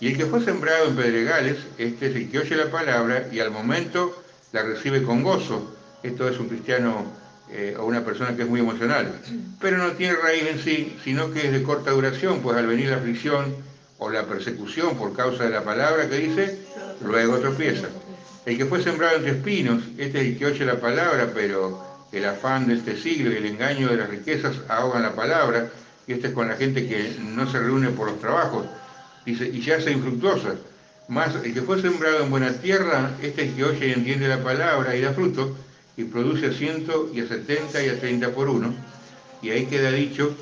Y 0.00 0.08
el 0.08 0.16
que 0.16 0.26
fue 0.26 0.42
sembrado 0.42 0.88
en 0.88 0.96
pedregales, 0.96 1.58
este 1.76 2.06
es 2.08 2.16
el 2.16 2.30
que 2.30 2.38
oye 2.38 2.56
la 2.56 2.70
palabra 2.70 3.28
y 3.30 3.40
al 3.40 3.50
momento 3.50 4.22
la 4.52 4.62
recibe 4.62 5.02
con 5.02 5.22
gozo. 5.22 5.76
Esto 6.02 6.26
es 6.26 6.38
un 6.38 6.48
cristiano 6.48 7.04
eh, 7.50 7.76
o 7.78 7.84
una 7.84 8.02
persona 8.02 8.34
que 8.34 8.42
es 8.42 8.48
muy 8.48 8.60
emocional, 8.60 9.12
pero 9.60 9.76
no 9.76 9.90
tiene 9.92 10.14
raíz 10.14 10.44
en 10.44 10.58
sí, 10.60 10.96
sino 11.04 11.30
que 11.32 11.46
es 11.46 11.52
de 11.52 11.62
corta 11.62 11.90
duración, 11.90 12.40
pues 12.40 12.56
al 12.56 12.66
venir 12.66 12.88
la 12.88 12.96
aflicción 12.96 13.54
o 13.98 14.08
la 14.08 14.24
persecución 14.24 14.96
por 14.96 15.14
causa 15.14 15.44
de 15.44 15.50
la 15.50 15.62
palabra 15.62 16.08
que 16.08 16.16
dice, 16.16 16.58
luego 17.04 17.38
tropieza. 17.38 17.88
El 18.46 18.56
que 18.56 18.64
fue 18.64 18.82
sembrado 18.82 19.16
entre 19.16 19.32
espinos, 19.32 19.82
este 19.98 20.20
es 20.20 20.26
el 20.28 20.38
que 20.38 20.46
oye 20.46 20.64
la 20.64 20.80
palabra, 20.80 21.30
pero 21.34 22.06
el 22.10 22.24
afán 22.24 22.66
de 22.66 22.74
este 22.74 22.96
siglo 22.96 23.30
y 23.30 23.36
el 23.36 23.44
engaño 23.44 23.88
de 23.88 23.98
las 23.98 24.08
riquezas 24.08 24.56
ahogan 24.68 25.02
la 25.02 25.14
palabra, 25.14 25.68
y 26.06 26.14
este 26.14 26.28
es 26.28 26.32
con 26.32 26.48
la 26.48 26.56
gente 26.56 26.88
que 26.88 27.16
no 27.20 27.50
se 27.50 27.58
reúne 27.58 27.90
por 27.90 28.10
los 28.10 28.18
trabajos, 28.18 28.66
y 29.30 29.60
ya 29.60 29.80
se 29.80 29.92
infructuosa. 29.92 30.54
Más 31.08 31.34
el 31.44 31.52
que 31.52 31.62
fue 31.62 31.80
sembrado 31.82 32.22
en 32.22 32.30
buena 32.30 32.52
tierra, 32.52 33.10
este 33.22 33.46
es 33.46 33.54
que 33.54 33.64
oye 33.64 33.88
y 33.88 33.92
entiende 33.92 34.28
la 34.28 34.42
palabra 34.42 34.94
y 34.94 35.00
da 35.00 35.12
fruto, 35.12 35.56
y 35.96 36.04
produce 36.04 36.46
a 36.46 36.52
ciento 36.52 37.10
y 37.12 37.20
a 37.20 37.26
setenta 37.26 37.82
y 37.84 37.88
a 37.88 37.98
treinta 37.98 38.30
por 38.30 38.48
uno. 38.48 38.72
Y 39.42 39.50
ahí 39.50 39.66
queda 39.66 39.90
dicho 39.90 40.34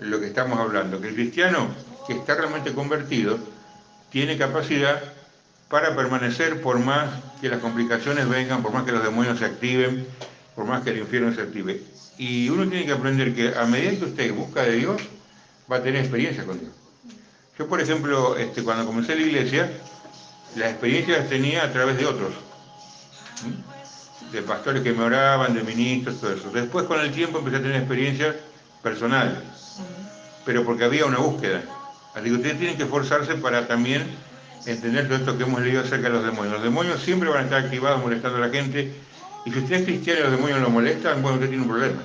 lo 0.00 0.20
que 0.20 0.26
estamos 0.26 0.58
hablando, 0.58 1.00
que 1.00 1.08
el 1.08 1.14
cristiano 1.14 1.68
que 2.06 2.14
está 2.14 2.34
realmente 2.34 2.72
convertido 2.72 3.38
tiene 4.10 4.36
capacidad 4.36 5.02
para 5.68 5.96
permanecer 5.96 6.60
por 6.60 6.78
más 6.78 7.08
que 7.40 7.48
las 7.48 7.60
complicaciones 7.60 8.28
vengan, 8.28 8.62
por 8.62 8.72
más 8.72 8.84
que 8.84 8.92
los 8.92 9.02
demonios 9.02 9.38
se 9.38 9.46
activen, 9.46 10.06
por 10.54 10.66
más 10.66 10.82
que 10.82 10.90
el 10.90 10.98
infierno 10.98 11.34
se 11.34 11.40
active. 11.40 11.80
Y 12.18 12.50
uno 12.50 12.68
tiene 12.68 12.84
que 12.84 12.92
aprender 12.92 13.34
que 13.34 13.54
a 13.56 13.64
medida 13.64 13.98
que 13.98 14.04
usted 14.04 14.34
busca 14.34 14.62
de 14.62 14.72
Dios, 14.72 15.00
va 15.70 15.76
a 15.76 15.82
tener 15.82 16.02
experiencia 16.02 16.44
con 16.44 16.60
Dios. 16.60 16.72
Yo, 17.58 17.68
por 17.68 17.80
ejemplo, 17.80 18.36
este, 18.36 18.62
cuando 18.62 18.86
comencé 18.86 19.14
la 19.14 19.22
iglesia, 19.22 19.70
las 20.56 20.70
experiencias 20.70 21.18
las 21.18 21.28
tenía 21.28 21.64
a 21.64 21.72
través 21.72 21.98
de 21.98 22.06
otros 22.06 22.32
de 24.32 24.40
pastores 24.40 24.82
que 24.82 24.92
me 24.92 25.04
oraban, 25.04 25.52
de 25.52 25.62
ministros, 25.62 26.18
todo 26.18 26.32
eso. 26.32 26.50
Después 26.50 26.86
con 26.86 26.98
el 27.00 27.12
tiempo 27.12 27.38
empecé 27.38 27.58
a 27.58 27.62
tener 27.62 27.76
experiencias 27.76 28.34
personales, 28.82 29.38
pero 30.46 30.64
porque 30.64 30.84
había 30.84 31.04
una 31.04 31.18
búsqueda. 31.18 31.62
Así 32.14 32.24
que 32.24 32.32
ustedes 32.32 32.58
tienen 32.58 32.76
que 32.76 32.84
esforzarse 32.84 33.34
para 33.34 33.68
también 33.68 34.06
entender 34.64 35.06
todo 35.06 35.18
esto 35.18 35.36
que 35.36 35.44
hemos 35.44 35.60
leído 35.60 35.82
acerca 35.82 36.08
de 36.08 36.14
los 36.14 36.24
demonios. 36.24 36.54
Los 36.54 36.62
demonios 36.62 37.02
siempre 37.02 37.28
van 37.28 37.40
a 37.40 37.42
estar 37.42 37.64
activados 37.64 38.00
molestando 38.00 38.38
a 38.38 38.46
la 38.46 38.48
gente, 38.48 38.94
y 39.44 39.52
si 39.52 39.58
usted 39.58 39.76
es 39.76 39.84
cristiano 39.84 40.20
y 40.20 40.22
los 40.22 40.32
demonios 40.32 40.60
lo 40.60 40.70
molestan, 40.70 41.20
bueno, 41.20 41.34
usted 41.34 41.48
tiene 41.48 41.64
un 41.64 41.68
problema. 41.68 42.02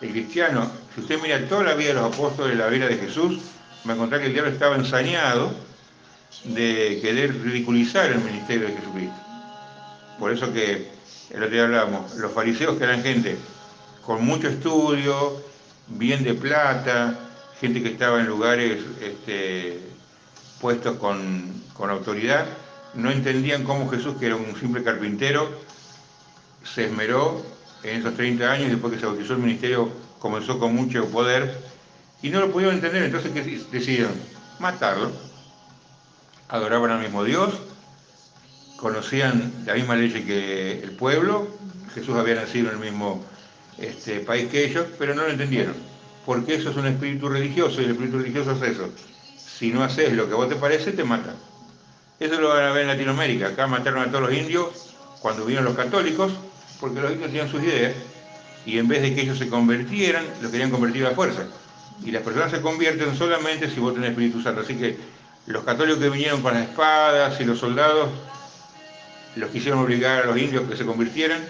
El 0.00 0.10
cristiano, 0.10 0.70
si 0.94 1.02
usted 1.02 1.20
mira 1.22 1.46
toda 1.46 1.62
la 1.62 1.74
vida 1.74 1.88
de 1.88 1.94
los 1.94 2.12
apóstoles, 2.12 2.56
la 2.56 2.66
vida 2.66 2.88
de 2.88 2.96
Jesús, 2.96 3.38
va 3.86 3.92
a 3.92 3.94
encontrar 3.94 4.20
que 4.20 4.28
el 4.28 4.32
diablo 4.32 4.50
estaba 4.50 4.76
ensañado 4.76 5.52
de 6.44 6.98
querer 7.02 7.42
ridiculizar 7.42 8.10
el 8.10 8.20
ministerio 8.20 8.68
de 8.68 8.74
Jesucristo. 8.74 9.16
Por 10.18 10.32
eso 10.32 10.52
que 10.52 10.88
el 11.30 11.42
otro 11.42 11.50
día 11.50 11.64
hablábamos, 11.64 12.14
los 12.16 12.32
fariseos 12.32 12.76
que 12.76 12.84
eran 12.84 13.02
gente 13.02 13.36
con 14.04 14.24
mucho 14.24 14.48
estudio, 14.48 15.42
bien 15.88 16.24
de 16.24 16.34
plata, 16.34 17.18
gente 17.60 17.82
que 17.82 17.90
estaba 17.90 18.20
en 18.20 18.26
lugares 18.26 18.78
este, 19.00 19.80
puestos 20.60 20.96
con, 20.96 21.62
con, 21.74 21.90
autoridad, 21.90 22.46
no 22.94 23.10
entendían 23.10 23.64
cómo 23.64 23.88
Jesús, 23.88 24.16
que 24.18 24.26
era 24.26 24.36
un 24.36 24.58
simple 24.58 24.82
carpintero, 24.82 25.48
se 26.64 26.86
esmeró 26.86 27.44
en 27.82 28.00
esos 28.00 28.14
30 28.14 28.50
años 28.50 28.70
después 28.70 28.92
que 28.92 29.00
se 29.00 29.06
bautizó 29.06 29.34
el 29.34 29.38
ministerio 29.38 29.90
comenzó 30.18 30.58
con 30.58 30.74
mucho 30.74 31.06
poder 31.06 31.69
y 32.22 32.30
no 32.30 32.40
lo 32.40 32.50
pudieron 32.50 32.76
entender, 32.76 33.04
entonces 33.04 33.32
¿qué 33.32 33.42
decidieron? 33.70 34.12
Matarlo. 34.58 35.10
Adoraban 36.48 36.90
al 36.90 37.00
mismo 37.00 37.24
Dios, 37.24 37.54
conocían 38.76 39.52
la 39.66 39.74
misma 39.74 39.96
ley 39.96 40.10
que 40.10 40.82
el 40.82 40.92
pueblo, 40.92 41.48
Jesús 41.94 42.16
había 42.16 42.34
nacido 42.34 42.68
en 42.68 42.74
el 42.74 42.80
mismo 42.80 43.24
este, 43.78 44.20
país 44.20 44.48
que 44.48 44.64
ellos, 44.64 44.86
pero 44.98 45.14
no 45.14 45.22
lo 45.22 45.30
entendieron, 45.30 45.74
porque 46.26 46.54
eso 46.54 46.70
es 46.70 46.76
un 46.76 46.86
espíritu 46.86 47.28
religioso 47.28 47.80
y 47.80 47.84
el 47.84 47.92
espíritu 47.92 48.18
religioso 48.18 48.52
es 48.52 48.62
eso. 48.62 48.90
Si 49.36 49.70
no 49.72 49.82
haces 49.84 50.12
lo 50.12 50.26
que 50.26 50.32
a 50.32 50.36
vos 50.36 50.48
te 50.48 50.56
parece, 50.56 50.92
te 50.92 51.04
matan. 51.04 51.34
Eso 52.18 52.40
lo 52.40 52.48
van 52.48 52.64
a 52.64 52.72
ver 52.72 52.82
en 52.82 52.88
Latinoamérica. 52.88 53.48
Acá 53.48 53.66
mataron 53.66 54.02
a 54.02 54.06
todos 54.06 54.22
los 54.22 54.32
indios 54.32 54.94
cuando 55.20 55.44
vinieron 55.44 55.66
los 55.66 55.76
católicos, 55.76 56.32
porque 56.80 57.00
los 57.00 57.12
indios 57.12 57.30
tenían 57.30 57.50
sus 57.50 57.62
ideas, 57.62 57.94
y 58.66 58.78
en 58.78 58.88
vez 58.88 59.02
de 59.02 59.14
que 59.14 59.22
ellos 59.22 59.38
se 59.38 59.48
convirtieran, 59.48 60.24
lo 60.40 60.50
querían 60.50 60.70
convertir 60.70 61.06
a 61.06 61.12
fuerza. 61.12 61.46
Y 62.04 62.10
las 62.10 62.22
personas 62.22 62.50
se 62.50 62.60
convierten 62.60 63.16
solamente 63.16 63.70
si 63.70 63.80
vos 63.80 63.94
tenés 63.94 64.10
Espíritu 64.10 64.40
Santo. 64.40 64.62
Así 64.62 64.74
que 64.76 64.98
los 65.46 65.64
católicos 65.64 66.00
que 66.00 66.08
vinieron 66.08 66.42
con 66.42 66.54
las 66.54 66.68
espadas 66.68 67.40
y 67.40 67.44
los 67.44 67.58
soldados, 67.58 68.08
los 69.36 69.50
quisieron 69.50 69.80
obligar 69.80 70.22
a 70.22 70.26
los 70.26 70.38
indios 70.38 70.68
que 70.68 70.76
se 70.76 70.84
convirtieran 70.84 71.40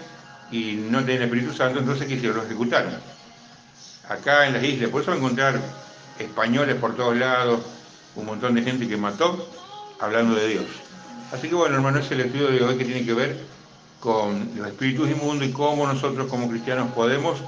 y 0.51 0.73
no 0.73 1.03
tenían 1.03 1.23
Espíritu 1.23 1.53
Santo, 1.53 1.79
entonces 1.79 2.07
quisieron, 2.07 2.37
los 2.37 2.45
ejecutaron. 2.45 2.93
Acá 4.09 4.47
en 4.47 4.53
las 4.53 4.63
islas, 4.63 4.89
por 4.89 5.01
eso 5.01 5.13
encontrar 5.13 5.59
españoles 6.19 6.75
por 6.75 6.95
todos 6.95 7.15
lados, 7.15 7.61
un 8.15 8.25
montón 8.25 8.55
de 8.55 8.61
gente 8.61 8.87
que 8.87 8.97
mató 8.97 9.47
hablando 9.99 10.35
de 10.35 10.47
Dios. 10.47 10.65
Así 11.31 11.47
que 11.47 11.55
bueno, 11.55 11.75
hermano, 11.75 11.99
es 11.99 12.11
el 12.11 12.21
estudio 12.21 12.47
de 12.47 12.61
hoy 12.61 12.77
que 12.77 12.85
tiene 12.85 13.05
que 13.05 13.13
ver 13.13 13.39
con 13.99 14.51
los 14.57 14.67
espíritus 14.67 15.09
inmundos 15.09 15.47
y 15.47 15.51
cómo 15.51 15.87
nosotros 15.87 16.27
como 16.27 16.49
cristianos 16.49 16.91
podemos 16.91 17.41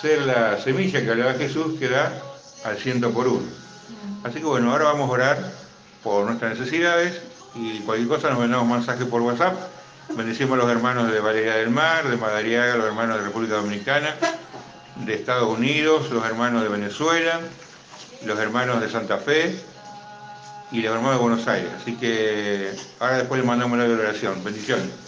ser 0.00 0.22
la 0.22 0.60
semilla 0.60 1.02
que 1.02 1.10
hablaba 1.10 1.34
Jesús 1.34 1.78
que 1.78 1.88
da 1.88 2.12
al 2.64 2.76
ciento 2.78 3.12
por 3.12 3.28
uno. 3.28 3.46
Así 4.24 4.38
que 4.40 4.44
bueno, 4.44 4.72
ahora 4.72 4.84
vamos 4.86 5.08
a 5.08 5.12
orar 5.12 5.52
por 6.02 6.26
nuestras 6.26 6.58
necesidades 6.58 7.20
y 7.54 7.80
cualquier 7.80 8.08
cosa 8.08 8.30
nos 8.30 8.38
mandamos 8.38 8.68
mensaje 8.68 9.04
por 9.06 9.22
WhatsApp. 9.22 9.56
Bendecimos 10.16 10.58
a 10.58 10.62
los 10.62 10.70
hermanos 10.70 11.10
de 11.10 11.20
Valeria 11.20 11.56
del 11.56 11.70
Mar, 11.70 12.08
de 12.08 12.16
Madariaga, 12.16 12.76
los 12.76 12.86
hermanos 12.86 13.18
de 13.18 13.24
República 13.24 13.56
Dominicana, 13.56 14.14
de 14.96 15.14
Estados 15.14 15.48
Unidos, 15.48 16.10
los 16.10 16.24
hermanos 16.24 16.62
de 16.62 16.68
Venezuela, 16.68 17.40
los 18.24 18.38
hermanos 18.38 18.80
de 18.80 18.90
Santa 18.90 19.18
Fe, 19.18 19.58
y 20.72 20.80
le 20.80 20.88
hermanos 20.88 21.12
de 21.12 21.22
Buenos 21.22 21.48
Aires. 21.48 21.70
Así 21.80 21.96
que 21.96 22.72
ahora 23.00 23.18
después 23.18 23.40
le 23.40 23.46
mandamos 23.46 23.78
la 23.78 23.84
oración. 23.84 24.42
Bendiciones. 24.44 25.05